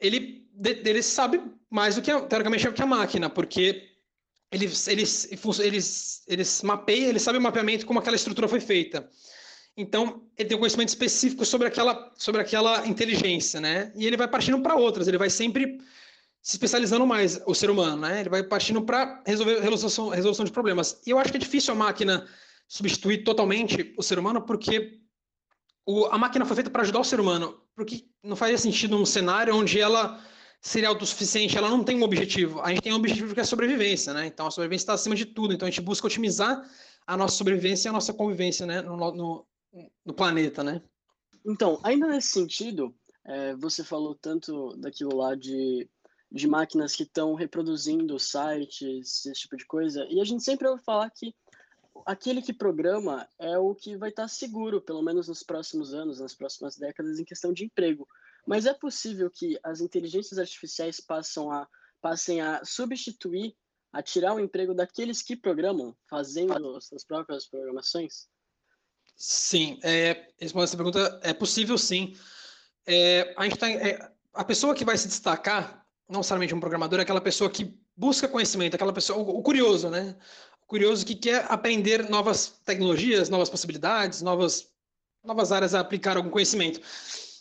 ele 0.00 0.46
ele 0.60 1.02
sabe 1.02 1.40
mais 1.70 1.94
do 1.94 2.02
que 2.02 2.10
teoricamente 2.22 2.68
que 2.72 2.82
a 2.82 2.86
máquina, 2.86 3.30
porque 3.30 3.88
eles 4.50 4.88
eles 4.88 5.28
eles 5.60 6.24
eles 6.26 6.62
mapeiam, 6.62 7.08
ele 7.08 7.20
sabe 7.20 7.38
o 7.38 7.40
mapeamento 7.40 7.86
como 7.86 7.98
aquela 8.00 8.16
estrutura 8.16 8.48
foi 8.48 8.60
feita. 8.60 9.08
Então, 9.76 10.24
ele 10.36 10.48
tem 10.48 10.56
um 10.56 10.60
conhecimento 10.60 10.88
específico 10.88 11.44
sobre 11.44 11.68
aquela 11.68 12.12
sobre 12.16 12.40
aquela 12.40 12.84
inteligência, 12.88 13.60
né? 13.60 13.92
E 13.94 14.04
ele 14.04 14.16
vai 14.16 14.26
partindo 14.26 14.60
para 14.60 14.74
outras, 14.74 15.06
ele 15.06 15.18
vai 15.18 15.30
sempre 15.30 15.78
se 16.42 16.56
especializando 16.56 17.06
mais 17.06 17.40
o 17.46 17.54
ser 17.54 17.70
humano, 17.70 18.02
né? 18.02 18.20
Ele 18.20 18.28
vai 18.28 18.42
partindo 18.42 18.82
para 18.82 19.22
resolver 19.24 19.60
resolução, 19.60 20.08
resolução 20.08 20.44
de 20.44 20.50
problemas. 20.50 21.00
E 21.06 21.10
eu 21.10 21.18
acho 21.18 21.30
que 21.30 21.36
é 21.36 21.40
difícil 21.40 21.74
a 21.74 21.76
máquina 21.76 22.26
substituir 22.68 23.24
totalmente 23.24 23.94
o 23.96 24.02
ser 24.02 24.18
humano, 24.18 24.42
porque 24.42 25.00
o, 25.86 26.04
a 26.06 26.18
máquina 26.18 26.44
foi 26.44 26.54
feita 26.54 26.70
para 26.70 26.82
ajudar 26.82 27.00
o 27.00 27.04
ser 27.04 27.18
humano. 27.18 27.58
Porque 27.74 28.04
não 28.22 28.36
faria 28.36 28.58
sentido 28.58 28.96
um 28.96 29.06
cenário 29.06 29.56
onde 29.56 29.80
ela 29.80 30.22
seria 30.60 30.88
autossuficiente, 30.88 31.56
ela 31.56 31.70
não 31.70 31.82
tem 31.82 31.96
um 31.96 32.02
objetivo. 32.02 32.60
A 32.60 32.68
gente 32.68 32.82
tem 32.82 32.92
um 32.92 32.96
objetivo 32.96 33.32
que 33.32 33.40
é 33.40 33.42
a 33.42 33.46
sobrevivência, 33.46 34.12
né? 34.12 34.26
Então 34.26 34.46
a 34.46 34.50
sobrevivência 34.50 34.82
está 34.82 34.92
acima 34.92 35.14
de 35.14 35.24
tudo. 35.24 35.54
Então 35.54 35.66
a 35.66 35.70
gente 35.70 35.80
busca 35.80 36.06
otimizar 36.06 36.68
a 37.06 37.16
nossa 37.16 37.36
sobrevivência 37.36 37.88
e 37.88 37.90
a 37.90 37.92
nossa 37.92 38.12
convivência, 38.12 38.66
né? 38.66 38.82
No, 38.82 38.96
no, 38.96 39.46
no 40.04 40.14
planeta, 40.14 40.62
né? 40.62 40.82
Então, 41.46 41.80
ainda 41.82 42.06
nesse 42.06 42.28
sentido, 42.28 42.94
é, 43.24 43.54
você 43.56 43.82
falou 43.82 44.14
tanto 44.14 44.76
daquilo 44.76 45.16
lá 45.16 45.34
de, 45.34 45.88
de 46.30 46.46
máquinas 46.46 46.94
que 46.94 47.04
estão 47.04 47.34
reproduzindo 47.34 48.18
sites, 48.18 49.24
esse 49.24 49.40
tipo 49.40 49.56
de 49.56 49.64
coisa, 49.64 50.06
e 50.10 50.20
a 50.20 50.24
gente 50.24 50.42
sempre 50.42 50.68
ouve 50.68 50.82
falar 50.82 51.10
que 51.10 51.34
aquele 52.06 52.42
que 52.42 52.52
programa 52.52 53.28
é 53.38 53.58
o 53.58 53.74
que 53.74 53.96
vai 53.96 54.10
estar 54.10 54.28
seguro, 54.28 54.80
pelo 54.80 55.02
menos 55.02 55.28
nos 55.28 55.42
próximos 55.42 55.94
anos, 55.94 56.20
nas 56.20 56.34
próximas 56.34 56.76
décadas, 56.76 57.18
em 57.18 57.24
questão 57.24 57.52
de 57.52 57.64
emprego. 57.64 58.06
Mas 58.46 58.66
é 58.66 58.74
possível 58.74 59.30
que 59.30 59.58
as 59.62 59.80
inteligências 59.80 60.38
artificiais 60.38 61.00
passam 61.00 61.50
a, 61.50 61.68
passem 62.00 62.40
a 62.40 62.64
substituir, 62.64 63.54
a 63.92 64.02
tirar 64.02 64.34
o 64.34 64.40
emprego 64.40 64.74
daqueles 64.74 65.22
que 65.22 65.36
programam, 65.36 65.96
fazendo 66.08 66.80
suas 66.80 67.04
próprias 67.04 67.46
programações? 67.46 68.28
Sim, 69.16 69.78
é, 69.82 70.28
respondendo 70.38 70.68
essa 70.68 70.76
pergunta, 70.76 71.20
é 71.22 71.32
possível 71.32 71.76
sim. 71.76 72.14
É, 72.86 73.34
a, 73.36 73.44
gente 73.44 73.58
tá, 73.58 73.68
é, 73.68 73.98
a 74.32 74.44
pessoa 74.44 74.74
que 74.74 74.84
vai 74.84 74.96
se 74.96 75.08
destacar, 75.08 75.84
não 76.08 76.20
necessariamente 76.20 76.54
um 76.54 76.60
programador, 76.60 77.00
é 77.00 77.02
aquela 77.02 77.20
pessoa 77.20 77.50
que 77.50 77.76
busca 77.96 78.28
conhecimento, 78.28 78.74
aquela 78.74 78.92
pessoa, 78.92 79.18
o, 79.18 79.38
o 79.38 79.42
curioso, 79.42 79.90
né? 79.90 80.16
Curioso 80.68 81.04
que 81.04 81.14
quer 81.14 81.46
aprender 81.48 82.08
novas 82.08 82.60
tecnologias, 82.64 83.30
novas 83.30 83.48
possibilidades, 83.48 84.20
novas, 84.20 84.68
novas 85.24 85.50
áreas 85.50 85.74
a 85.74 85.80
aplicar 85.80 86.16
algum 86.16 86.30
conhecimento. 86.30 86.80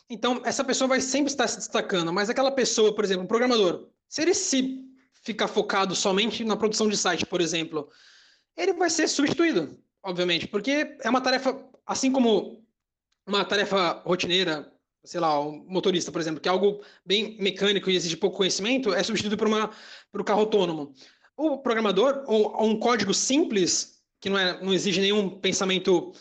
Então, 0.09 0.41
essa 0.45 0.63
pessoa 0.63 0.87
vai 0.87 1.01
sempre 1.01 1.29
estar 1.29 1.47
se 1.47 1.57
destacando, 1.57 2.11
mas 2.13 2.29
aquela 2.29 2.51
pessoa, 2.51 2.95
por 2.95 3.03
exemplo, 3.03 3.25
um 3.25 3.27
programador, 3.27 3.89
se 4.07 4.21
ele 4.21 4.33
se 4.33 4.81
ficar 5.21 5.49
focado 5.49 5.93
somente 5.93 6.45
na 6.45 6.55
produção 6.55 6.87
de 6.87 6.95
site, 6.95 7.25
por 7.25 7.41
exemplo, 7.41 7.89
ele 8.55 8.71
vai 8.71 8.89
ser 8.89 9.09
substituído, 9.09 9.77
obviamente, 10.01 10.47
porque 10.47 10.95
é 11.01 11.09
uma 11.09 11.19
tarefa, 11.19 11.61
assim 11.85 12.13
como 12.13 12.65
uma 13.27 13.43
tarefa 13.43 14.01
rotineira, 14.05 14.71
sei 15.03 15.19
lá, 15.19 15.37
um 15.41 15.65
motorista, 15.67 16.13
por 16.13 16.21
exemplo, 16.21 16.39
que 16.39 16.47
é 16.47 16.51
algo 16.51 16.81
bem 17.05 17.37
mecânico 17.41 17.89
e 17.89 17.95
exige 17.97 18.15
pouco 18.15 18.37
conhecimento, 18.37 18.93
é 18.93 19.03
substituído 19.03 19.37
por, 19.37 19.47
uma, 19.47 19.69
por 20.09 20.21
um 20.21 20.23
carro 20.23 20.39
autônomo. 20.39 20.93
O 21.37 21.59
programador, 21.59 22.23
ou 22.25 22.65
um 22.65 22.79
código 22.79 23.13
simples, 23.13 24.01
que 24.19 24.27
não, 24.27 24.39
é, 24.39 24.59
não 24.59 24.73
exige 24.73 24.99
nenhum 24.99 25.29
pensamento 25.39 26.11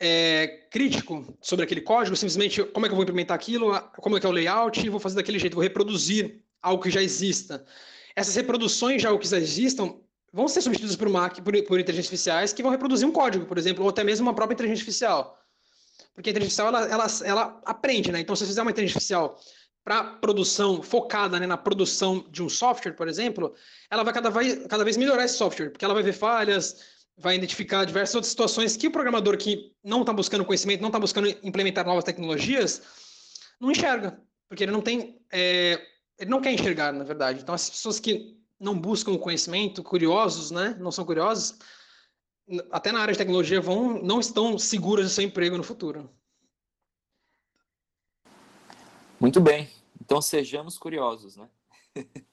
é, 0.00 0.66
crítico 0.70 1.36
sobre 1.42 1.64
aquele 1.64 1.82
código, 1.82 2.16
simplesmente 2.16 2.64
como 2.64 2.86
é 2.86 2.88
que 2.88 2.92
eu 2.92 2.96
vou 2.96 3.02
implementar 3.02 3.34
aquilo, 3.34 3.78
como 3.98 4.16
é 4.16 4.20
que 4.20 4.26
é 4.26 4.28
o 4.28 4.32
layout, 4.32 4.88
vou 4.88 4.98
fazer 4.98 5.16
daquele 5.16 5.38
jeito, 5.38 5.54
vou 5.54 5.62
reproduzir 5.62 6.42
algo 6.62 6.82
que 6.82 6.90
já 6.90 7.02
exista. 7.02 7.64
Essas 8.14 8.34
reproduções 8.34 9.02
de 9.02 9.06
algo 9.06 9.20
que 9.20 9.28
já 9.28 9.36
existam 9.36 10.00
vão 10.32 10.48
ser 10.48 10.62
substituídas 10.62 10.96
por, 10.96 11.08
uma, 11.08 11.28
por, 11.28 11.42
por 11.42 11.78
inteligências 11.78 12.06
artificiais 12.06 12.52
que 12.52 12.62
vão 12.62 12.72
reproduzir 12.72 13.06
um 13.06 13.12
código, 13.12 13.46
por 13.46 13.58
exemplo, 13.58 13.84
ou 13.84 13.90
até 13.90 14.02
mesmo 14.02 14.26
uma 14.26 14.34
própria 14.34 14.54
inteligência 14.54 14.82
artificial. 14.82 15.38
Porque 16.14 16.30
a 16.30 16.32
inteligência 16.32 16.64
artificial, 16.64 16.90
ela, 16.90 17.04
ela, 17.04 17.42
ela 17.42 17.62
aprende, 17.64 18.10
né? 18.10 18.20
Então, 18.20 18.34
se 18.34 18.40
você 18.40 18.48
fizer 18.48 18.62
uma 18.62 18.70
inteligência 18.70 18.96
artificial 18.96 19.38
para 19.86 20.02
produção 20.02 20.82
focada 20.82 21.38
né, 21.38 21.46
na 21.46 21.56
produção 21.56 22.26
de 22.28 22.42
um 22.42 22.48
software, 22.48 22.94
por 22.94 23.06
exemplo, 23.06 23.54
ela 23.88 24.02
vai 24.02 24.12
cada 24.12 24.30
vez, 24.30 24.66
cada 24.66 24.82
vez 24.82 24.96
melhorar 24.96 25.24
esse 25.24 25.36
software, 25.36 25.70
porque 25.70 25.84
ela 25.84 25.94
vai 25.94 26.02
ver 26.02 26.12
falhas, 26.12 26.82
vai 27.16 27.36
identificar 27.36 27.84
diversas 27.84 28.16
outras 28.16 28.30
situações 28.30 28.76
que 28.76 28.88
o 28.88 28.90
programador 28.90 29.38
que 29.38 29.72
não 29.84 30.00
está 30.00 30.12
buscando 30.12 30.44
conhecimento, 30.44 30.80
não 30.80 30.88
está 30.88 30.98
buscando 30.98 31.28
implementar 31.40 31.86
novas 31.86 32.02
tecnologias, 32.02 32.82
não 33.60 33.70
enxerga, 33.70 34.20
porque 34.48 34.64
ele 34.64 34.72
não 34.72 34.80
tem, 34.80 35.20
é, 35.30 35.80
ele 36.18 36.30
não 36.30 36.40
quer 36.40 36.50
enxergar, 36.50 36.92
na 36.92 37.04
verdade. 37.04 37.42
Então, 37.42 37.54
as 37.54 37.70
pessoas 37.70 38.00
que 38.00 38.36
não 38.58 38.76
buscam 38.76 39.12
o 39.12 39.20
conhecimento, 39.20 39.84
curiosos, 39.84 40.50
né, 40.50 40.76
não 40.80 40.90
são 40.90 41.04
curiosos, 41.04 41.60
até 42.72 42.90
na 42.90 42.98
área 42.98 43.12
de 43.12 43.18
tecnologia 43.18 43.60
vão, 43.60 44.02
não 44.02 44.18
estão 44.18 44.58
seguras 44.58 45.06
do 45.06 45.10
seu 45.10 45.22
emprego 45.22 45.56
no 45.56 45.62
futuro. 45.62 46.10
Muito 49.20 49.40
bem. 49.40 49.75
Então 50.06 50.22
sejamos 50.22 50.78
curiosos, 50.78 51.36
né? 51.36 51.50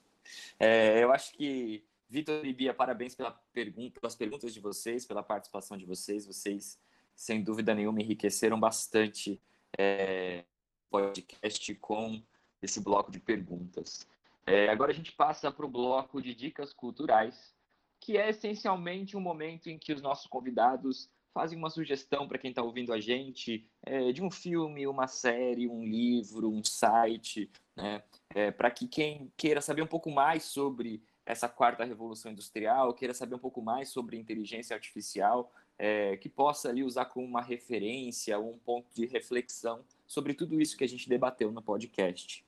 é, 0.59 1.03
eu 1.03 1.11
acho 1.11 1.33
que 1.33 1.83
Vitor 2.07 2.45
e 2.45 2.53
Bia, 2.53 2.71
parabéns 2.71 3.15
pela 3.15 3.31
pergunta, 3.51 3.99
pelas 3.99 4.15
perguntas 4.15 4.53
de 4.53 4.59
vocês, 4.59 5.07
pela 5.07 5.23
participação 5.23 5.75
de 5.75 5.83
vocês. 5.83 6.27
Vocês, 6.27 6.79
sem 7.15 7.43
dúvida 7.43 7.73
nenhuma, 7.73 7.99
enriqueceram 7.99 8.59
bastante 8.59 9.41
é, 9.75 10.45
podcast 10.87 11.73
com 11.73 12.21
esse 12.61 12.79
bloco 12.79 13.11
de 13.11 13.19
perguntas. 13.19 14.07
É, 14.45 14.69
agora 14.69 14.91
a 14.91 14.95
gente 14.95 15.11
passa 15.11 15.51
para 15.51 15.65
o 15.65 15.69
bloco 15.69 16.21
de 16.21 16.35
dicas 16.35 16.73
culturais, 16.73 17.55
que 17.99 18.19
é 18.19 18.29
essencialmente 18.29 19.17
um 19.17 19.19
momento 19.19 19.67
em 19.67 19.79
que 19.79 19.93
os 19.93 20.01
nossos 20.01 20.27
convidados 20.27 21.09
fazem 21.33 21.57
uma 21.57 21.69
sugestão 21.69 22.27
para 22.27 22.37
quem 22.37 22.51
está 22.51 22.61
ouvindo 22.61 22.93
a 22.93 22.99
gente 22.99 23.65
é, 23.81 24.11
de 24.11 24.21
um 24.21 24.29
filme, 24.29 24.85
uma 24.87 25.07
série, 25.07 25.67
um 25.67 25.83
livro, 25.83 26.49
um 26.49 26.63
site, 26.63 27.49
né? 27.75 28.03
É, 28.29 28.51
para 28.51 28.69
que 28.71 28.87
quem 28.87 29.31
queira 29.35 29.61
saber 29.61 29.81
um 29.81 29.87
pouco 29.87 30.11
mais 30.11 30.43
sobre 30.43 31.01
essa 31.25 31.47
quarta 31.47 31.83
revolução 31.83 32.31
industrial, 32.31 32.93
queira 32.93 33.13
saber 33.13 33.35
um 33.35 33.39
pouco 33.39 33.61
mais 33.61 33.89
sobre 33.89 34.17
inteligência 34.17 34.75
artificial, 34.75 35.51
é, 35.77 36.17
que 36.17 36.29
possa 36.29 36.69
ali 36.69 36.83
usar 36.83 37.05
como 37.05 37.25
uma 37.25 37.41
referência, 37.41 38.39
um 38.39 38.57
ponto 38.57 38.87
de 38.93 39.05
reflexão 39.05 39.83
sobre 40.05 40.33
tudo 40.33 40.61
isso 40.61 40.77
que 40.77 40.83
a 40.83 40.87
gente 40.87 41.09
debateu 41.09 41.51
no 41.51 41.61
podcast. 41.61 42.45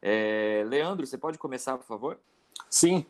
É, 0.00 0.62
Leandro, 0.66 1.06
você 1.06 1.18
pode 1.18 1.38
começar, 1.38 1.76
por 1.76 1.86
favor? 1.86 2.20
Sim. 2.70 3.04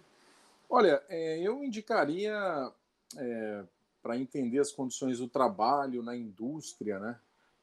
Olha, 0.71 1.03
é, 1.09 1.39
eu 1.41 1.65
indicaria 1.65 2.73
é, 3.17 3.65
para 4.03 4.19
entender 4.19 4.59
as 4.59 4.73
condições 4.73 5.19
do 5.19 5.29
trabalho 5.29 6.03
na 6.03 6.17
indústria, 6.17 6.99
né? 6.99 7.19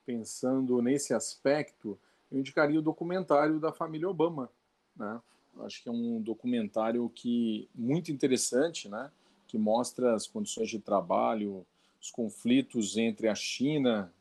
pensando 0.06 0.82
nesse 0.82 1.14
aspecto, 1.14 1.98
eu 2.32 2.40
indicaria 2.40 2.80
o 2.80 2.84
documentário 2.84 3.60
da 3.60 3.72
família 3.72 4.10
Obama. 4.10 4.50
Né? 4.96 5.22
Acho 5.62 5.82
que 5.82 5.90
é 5.90 5.92
um 5.92 6.22
documentário 6.22 7.10
que 7.10 7.70
muito 7.74 8.12
interessante, 8.12 8.90
né? 8.90 9.12
que 9.48 9.58
mostra 9.58 10.14
as 10.14 10.28
condições 10.28 10.70
de 10.70 10.80
trabalho, 10.80 11.66
os 12.02 12.12
conflitos 12.12 12.98
entre 12.98 13.28
a 13.28 13.36
China, 13.36 14.12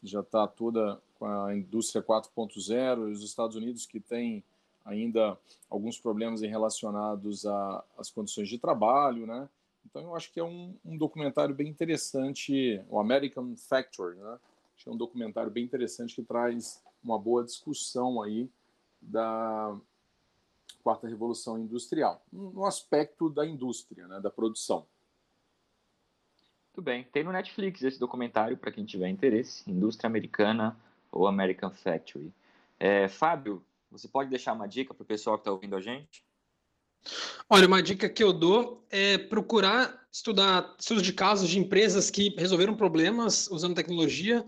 que 0.00 0.06
já 0.06 0.20
está 0.20 0.46
toda 0.46 1.00
com 1.18 1.26
a 1.26 1.56
indústria 1.56 2.02
4.0, 2.02 3.08
e 3.08 3.12
os 3.12 3.22
Estados 3.22 3.56
Unidos, 3.56 3.86
que 3.86 3.98
tem 3.98 4.44
ainda 4.84 5.36
alguns 5.68 5.98
problemas 5.98 6.42
relacionados 6.42 7.44
às 7.98 8.10
condições 8.10 8.48
de 8.48 8.58
trabalho, 8.58 9.26
né? 9.26 9.48
Então 9.96 10.08
eu 10.08 10.14
acho 10.14 10.30
que 10.30 10.38
é 10.38 10.44
um, 10.44 10.76
um 10.84 10.98
documentário 10.98 11.54
bem 11.54 11.68
interessante, 11.68 12.84
o 12.90 13.00
American 13.00 13.56
Factory, 13.56 14.18
né? 14.18 14.38
Acho 14.74 14.84
que 14.84 14.90
é 14.90 14.92
um 14.92 14.96
documentário 14.96 15.50
bem 15.50 15.64
interessante 15.64 16.14
que 16.14 16.22
traz 16.22 16.84
uma 17.02 17.18
boa 17.18 17.42
discussão 17.42 18.20
aí 18.20 18.50
da 19.00 19.74
quarta 20.82 21.08
revolução 21.08 21.58
industrial, 21.58 22.22
no 22.30 22.66
aspecto 22.66 23.30
da 23.30 23.46
indústria, 23.46 24.06
né, 24.06 24.20
da 24.20 24.30
produção. 24.30 24.86
Muito 26.66 26.82
bem. 26.82 27.04
Tem 27.04 27.24
no 27.24 27.32
Netflix 27.32 27.82
esse 27.82 27.98
documentário 27.98 28.58
para 28.58 28.70
quem 28.70 28.84
tiver 28.84 29.08
interesse, 29.08 29.68
Indústria 29.68 30.08
Americana 30.08 30.78
ou 31.10 31.26
American 31.26 31.70
Factory. 31.70 32.30
É, 32.78 33.08
Fábio, 33.08 33.64
você 33.90 34.06
pode 34.06 34.28
deixar 34.28 34.52
uma 34.52 34.68
dica 34.68 34.92
para 34.92 35.02
o 35.02 35.06
pessoal 35.06 35.38
que 35.38 35.40
está 35.40 35.52
ouvindo 35.52 35.74
a 35.74 35.80
gente? 35.80 36.25
Olha, 37.48 37.66
uma 37.66 37.82
dica 37.82 38.08
que 38.08 38.22
eu 38.22 38.32
dou 38.32 38.84
é 38.90 39.18
procurar 39.18 40.06
estudar 40.16 40.74
estudos 40.80 41.02
de 41.02 41.12
casos 41.12 41.48
de 41.48 41.58
empresas 41.58 42.10
que 42.10 42.34
resolveram 42.38 42.74
problemas 42.74 43.48
usando 43.50 43.74
tecnologia. 43.74 44.44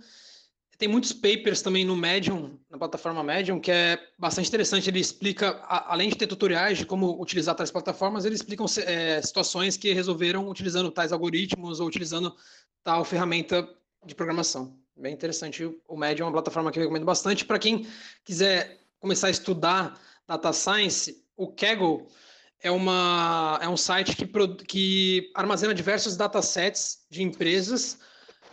Tem 0.79 0.89
muitos 0.89 1.13
papers 1.13 1.61
também 1.61 1.85
no 1.85 1.97
Medium, 1.97 2.59
na 2.71 2.79
plataforma 2.79 3.23
Medium, 3.23 3.61
que 3.61 3.71
é 3.71 3.99
bastante 4.19 4.49
interessante. 4.49 4.89
Ele 4.89 5.01
explica, 5.01 5.61
além 5.69 6.09
de 6.09 6.17
ter 6.17 6.27
tutoriais 6.27 6.79
de 6.79 6.87
como 6.87 7.21
utilizar 7.21 7.55
tais 7.55 7.71
plataformas, 7.71 8.25
ele 8.25 8.35
explica 8.35 8.65
é, 8.87 9.21
situações 9.21 9.77
que 9.77 9.93
resolveram 9.93 10.49
utilizando 10.49 10.91
tais 10.91 11.13
algoritmos 11.13 11.81
ou 11.81 11.87
utilizando 11.87 12.35
tal 12.83 13.05
ferramenta 13.05 13.69
de 14.07 14.15
programação. 14.15 14.79
Bem 14.97 15.13
interessante. 15.13 15.65
O 15.87 15.97
Medium 15.97 16.25
é 16.25 16.27
uma 16.29 16.33
plataforma 16.33 16.71
que 16.71 16.79
eu 16.79 16.83
recomendo 16.83 17.05
bastante. 17.05 17.45
Para 17.45 17.59
quem 17.59 17.87
quiser 18.25 18.81
começar 19.01 19.27
a 19.27 19.31
estudar 19.31 20.01
data 20.27 20.53
science, 20.53 21.25
o 21.37 21.49
Kaggle 21.49 22.07
é, 22.63 22.71
uma, 22.71 23.59
é 23.63 23.69
um 23.69 23.77
site 23.77 24.17
que, 24.17 24.27
que 24.65 25.31
armazena 25.35 25.75
diversos 25.75 26.17
datasets 26.17 27.07
de 27.11 27.23
empresas 27.23 27.99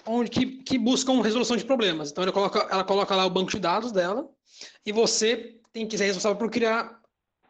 onde, 0.05 0.29
que, 0.29 0.45
que 0.63 0.77
buscam 0.77 1.21
resolução 1.21 1.57
de 1.57 1.65
problemas. 1.65 2.11
Então, 2.11 2.23
ela 2.23 2.31
coloca, 2.31 2.67
ela 2.69 2.83
coloca 2.83 3.15
lá 3.15 3.25
o 3.25 3.29
banco 3.29 3.51
de 3.51 3.59
dados 3.59 3.91
dela 3.91 4.29
e 4.85 4.91
você 4.91 5.59
tem 5.73 5.87
que 5.87 5.97
ser 5.97 6.05
responsável 6.05 6.37
por 6.37 6.49
criar 6.49 7.01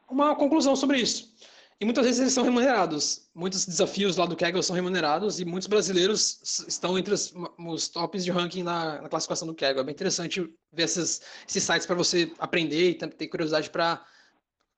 uma 0.09 0.35
conclusão 0.35 0.75
sobre 0.75 0.99
isso. 0.99 1.33
E 1.79 1.83
muitas 1.83 2.05
vezes 2.05 2.21
eles 2.21 2.33
são 2.33 2.45
remunerados. 2.45 3.29
Muitos 3.35 3.65
desafios 3.65 4.15
lá 4.15 4.25
do 4.25 4.35
Kaggle 4.35 4.63
são 4.63 4.75
remunerados 4.75 5.41
e 5.41 5.45
muitos 5.45 5.67
brasileiros 5.67 6.63
estão 6.67 6.97
entre 6.97 7.13
os, 7.13 7.33
os 7.59 7.89
tops 7.89 8.23
de 8.23 8.31
ranking 8.31 8.63
na, 8.63 9.01
na, 9.01 9.09
classificação 9.09 9.45
do 9.45 9.53
Kaggle. 9.53 9.81
É 9.81 9.83
bem 9.83 9.93
interessante 9.93 10.41
ver 10.71 10.83
esses, 10.83 11.21
esses 11.47 11.63
sites 11.63 11.85
para 11.85 11.95
você 11.95 12.31
aprender 12.39 12.91
e 12.91 12.95
ter 12.95 13.27
curiosidade 13.27 13.69
para 13.69 14.05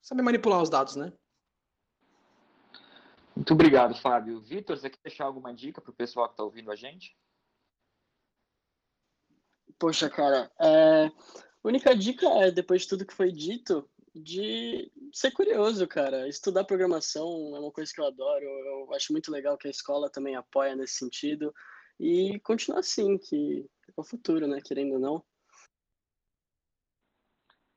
saber 0.01 0.23
manipular 0.23 0.61
os 0.61 0.71
dados, 0.71 0.95
né? 0.95 1.13
Muito 3.37 3.53
obrigado, 3.53 3.93
Fábio. 3.93 4.41
Vitor, 4.41 4.75
você 4.75 4.89
quer 4.89 4.97
deixar 5.03 5.25
alguma 5.25 5.53
dica 5.53 5.79
para 5.79 5.91
o 5.91 5.95
pessoal 5.95 6.27
que 6.27 6.33
está 6.33 6.43
ouvindo 6.43 6.71
a 6.71 6.75
gente? 6.75 7.15
Poxa, 9.77 10.09
cara, 10.09 10.51
é... 10.59 11.05
a 11.05 11.11
única 11.63 11.95
dica 11.95 12.27
é, 12.27 12.49
depois 12.49 12.81
de 12.81 12.87
tudo 12.87 13.05
que 13.05 13.13
foi 13.13 13.31
dito, 13.31 13.87
de 14.15 14.91
ser 15.13 15.29
curioso, 15.29 15.87
cara. 15.87 16.27
Estudar 16.27 16.63
programação 16.63 17.55
é 17.55 17.59
uma 17.59 17.71
coisa 17.71 17.93
que 17.93 18.01
eu 18.01 18.07
adoro. 18.07 18.43
Eu 18.43 18.91
acho 18.95 19.13
muito 19.13 19.31
legal 19.31 19.55
que 19.55 19.67
a 19.67 19.71
escola 19.71 20.09
também 20.09 20.35
apoia 20.35 20.75
nesse 20.75 20.95
sentido. 20.95 21.53
E 21.99 22.39
continuar 22.39 22.79
assim, 22.79 23.19
que 23.19 23.69
é 23.87 23.93
o 23.95 24.03
futuro, 24.03 24.47
né? 24.47 24.59
Querendo 24.65 24.93
ou 24.93 24.99
não. 24.99 25.23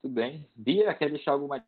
Tudo 0.01 0.14
bem. 0.14 0.51
Bia, 0.57 0.94
quer 0.94 1.11
deixar 1.11 1.33
alguma 1.33 1.62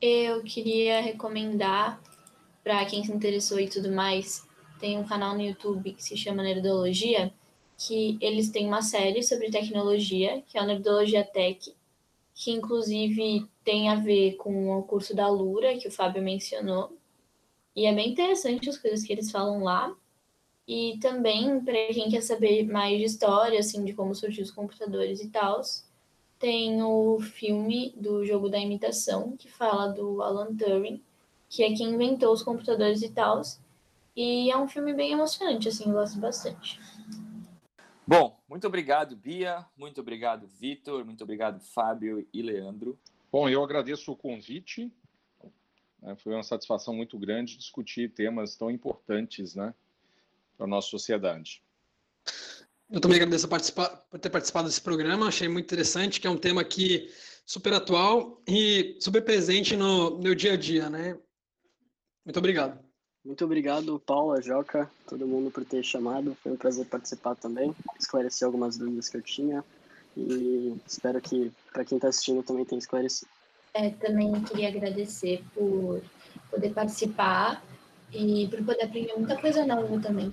eu 0.00 0.42
queria 0.42 1.00
recomendar 1.00 2.00
para 2.62 2.84
quem 2.86 3.04
se 3.04 3.12
interessou 3.12 3.60
e 3.60 3.68
tudo 3.68 3.92
mais, 3.92 4.46
tem 4.80 4.98
um 4.98 5.04
canal 5.04 5.34
no 5.34 5.42
YouTube 5.42 5.92
que 5.92 6.02
se 6.02 6.16
chama 6.16 6.42
Nerdologia, 6.42 7.32
que 7.76 8.16
eles 8.20 8.50
têm 8.50 8.66
uma 8.66 8.82
série 8.82 9.22
sobre 9.22 9.50
tecnologia, 9.50 10.42
que 10.46 10.56
é 10.56 10.60
a 10.60 10.66
Nerdologia 10.66 11.24
Tech, 11.24 11.74
que 12.34 12.50
inclusive 12.50 13.46
tem 13.64 13.88
a 13.88 13.96
ver 13.96 14.36
com 14.36 14.76
o 14.76 14.82
curso 14.82 15.14
da 15.14 15.28
Lura, 15.28 15.76
que 15.76 15.88
o 15.88 15.92
Fábio 15.92 16.22
mencionou. 16.22 16.96
E 17.76 17.86
é 17.86 17.94
bem 17.94 18.10
interessante 18.10 18.68
as 18.68 18.78
coisas 18.78 19.04
que 19.04 19.12
eles 19.12 19.30
falam 19.30 19.62
lá. 19.62 19.94
E 20.66 20.98
também, 21.00 21.60
para 21.60 21.88
quem 21.88 22.10
quer 22.10 22.22
saber 22.22 22.66
mais 22.66 22.98
de 22.98 23.04
história, 23.04 23.58
assim, 23.58 23.84
de 23.84 23.92
como 23.92 24.14
surgiu 24.14 24.42
os 24.42 24.50
computadores 24.50 25.20
e 25.20 25.28
tal, 25.28 25.60
tem 26.38 26.82
o 26.82 27.18
filme 27.20 27.94
do 27.96 28.24
jogo 28.24 28.48
da 28.48 28.58
imitação, 28.58 29.36
que 29.36 29.50
fala 29.50 29.88
do 29.88 30.22
Alan 30.22 30.54
Turing, 30.54 31.02
que 31.48 31.62
é 31.62 31.74
quem 31.74 31.94
inventou 31.94 32.32
os 32.32 32.42
computadores 32.42 33.02
e 33.02 33.10
tal. 33.10 33.40
E 34.16 34.50
é 34.50 34.56
um 34.56 34.68
filme 34.68 34.92
bem 34.92 35.12
emocionante, 35.12 35.68
assim, 35.68 35.84
eu 35.88 35.92
gosto 35.92 36.18
bastante. 36.18 36.80
Bom, 38.06 38.38
muito 38.48 38.66
obrigado, 38.66 39.16
Bia. 39.16 39.64
Muito 39.76 40.00
obrigado, 40.00 40.46
Vitor. 40.46 41.04
Muito 41.04 41.24
obrigado, 41.24 41.58
Fábio 41.60 42.26
e 42.32 42.42
Leandro. 42.42 42.98
Bom, 43.32 43.48
eu 43.48 43.64
agradeço 43.64 44.12
o 44.12 44.16
convite. 44.16 44.92
É, 46.02 46.14
foi 46.16 46.34
uma 46.34 46.42
satisfação 46.42 46.94
muito 46.94 47.18
grande 47.18 47.56
discutir 47.56 48.12
temas 48.12 48.54
tão 48.56 48.70
importantes 48.70 49.54
né, 49.54 49.74
para 50.56 50.66
a 50.66 50.68
nossa 50.68 50.88
sociedade. 50.88 51.62
Eu 52.90 53.00
também 53.00 53.16
agradeço 53.16 53.48
por 53.48 54.18
ter 54.20 54.30
participado 54.30 54.68
desse 54.68 54.80
programa, 54.80 55.28
achei 55.28 55.48
muito 55.48 55.64
interessante, 55.64 56.20
que 56.20 56.26
é 56.26 56.30
um 56.30 56.36
tema 56.36 56.60
aqui 56.60 57.10
super 57.46 57.72
atual 57.72 58.42
e 58.46 58.96
super 59.00 59.22
presente 59.22 59.76
no 59.76 60.18
meu 60.18 60.34
dia 60.34 60.52
a 60.52 60.56
dia, 60.56 60.88
né? 60.88 61.18
Muito 62.24 62.38
obrigado. 62.38 62.78
Muito 63.24 63.44
obrigado, 63.44 63.98
Paula, 64.00 64.40
Joca, 64.42 64.90
todo 65.06 65.26
mundo 65.26 65.50
por 65.50 65.64
ter 65.64 65.82
chamado. 65.82 66.36
Foi 66.42 66.52
um 66.52 66.56
prazer 66.56 66.86
participar 66.86 67.34
também, 67.34 67.74
esclarecer 67.98 68.44
algumas 68.44 68.76
dúvidas 68.76 69.08
que 69.08 69.16
eu 69.16 69.22
tinha 69.22 69.64
e 70.16 70.76
espero 70.86 71.20
que 71.20 71.50
para 71.72 71.84
quem 71.84 71.96
está 71.96 72.08
assistindo 72.08 72.42
também 72.42 72.64
tenha 72.64 72.78
esclarecido. 72.78 73.30
É, 73.72 73.90
também 73.90 74.32
queria 74.42 74.68
agradecer 74.68 75.42
por 75.54 76.02
poder 76.50 76.72
participar 76.74 77.64
e 78.12 78.46
por 78.48 78.62
poder 78.62 78.84
aprender 78.84 79.14
muita 79.14 79.36
coisa 79.36 79.66
nova 79.66 79.98
também. 80.00 80.32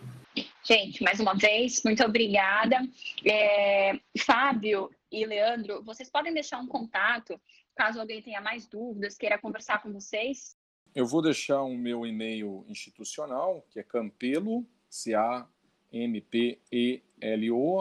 Gente, 0.64 1.04
mais 1.04 1.20
uma 1.20 1.34
vez, 1.34 1.82
muito 1.84 2.04
obrigada. 2.04 2.78
É, 3.26 4.00
Fábio 4.20 4.90
e 5.12 5.26
Leandro, 5.26 5.84
vocês 5.84 6.10
podem 6.10 6.34
deixar 6.34 6.60
um 6.60 6.68
contato 6.68 7.40
caso 7.76 8.00
alguém 8.00 8.22
tenha 8.22 8.40
mais 8.42 8.68
dúvidas, 8.68 9.18
queira 9.18 9.40
conversar 9.40 9.82
com 9.82 9.92
vocês? 9.92 10.56
Eu 10.94 11.08
vou 11.08 11.22
deixar 11.22 11.64
o 11.64 11.76
meu 11.76 12.06
e-mail 12.06 12.64
institucional, 12.68 13.66
que 13.72 13.80
é 13.80 13.84
campelo, 13.84 14.64
C-A-M-P-E-L-O, 14.90 15.42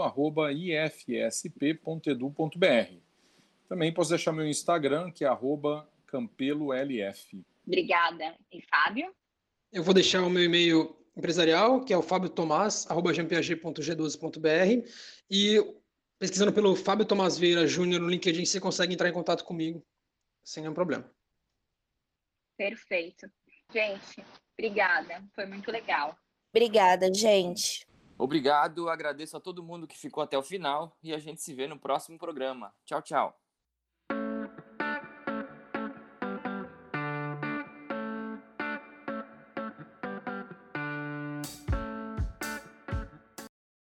arroba 0.00 0.52
ifsp.edu.br. 0.52 1.74
Também 3.68 3.92
posso 3.92 4.10
deixar 4.10 4.32
meu 4.32 4.46
Instagram, 4.46 5.10
que 5.10 5.24
é 5.24 5.28
arroba 5.28 5.88
campelolf. 6.06 7.34
Obrigada. 7.66 8.36
E 8.52 8.62
Fábio? 8.62 9.12
Eu 9.72 9.82
vou 9.84 9.92
deixar 9.92 10.22
o 10.22 10.30
meu 10.30 10.44
e-mail 10.44 10.96
empresarial, 11.20 11.84
que 11.84 11.92
é 11.92 11.96
o 11.96 12.02
Fábio 12.02 12.28
Tomás, 12.28 12.90
arroba 12.90 13.12
gmpag.g12.br, 13.12 14.88
e 15.30 15.74
pesquisando 16.18 16.52
pelo 16.52 16.74
Fábio 16.74 17.06
Tomás 17.06 17.38
Vieira 17.38 17.66
Júnior 17.66 18.00
no 18.00 18.08
LinkedIn, 18.08 18.44
você 18.44 18.60
consegue 18.60 18.92
entrar 18.92 19.08
em 19.08 19.12
contato 19.12 19.44
comigo 19.44 19.84
sem 20.42 20.62
nenhum 20.62 20.74
problema. 20.74 21.08
Perfeito. 22.56 23.30
Gente, 23.72 24.24
obrigada. 24.58 25.24
Foi 25.34 25.46
muito 25.46 25.70
legal. 25.70 26.18
Obrigada, 26.52 27.12
gente. 27.14 27.86
Obrigado, 28.18 28.90
agradeço 28.90 29.36
a 29.36 29.40
todo 29.40 29.62
mundo 29.62 29.86
que 29.86 29.96
ficou 29.96 30.22
até 30.22 30.36
o 30.36 30.42
final 30.42 30.94
e 31.02 31.14
a 31.14 31.18
gente 31.18 31.40
se 31.40 31.54
vê 31.54 31.66
no 31.66 31.78
próximo 31.78 32.18
programa. 32.18 32.74
Tchau, 32.84 33.00
tchau. 33.00 33.40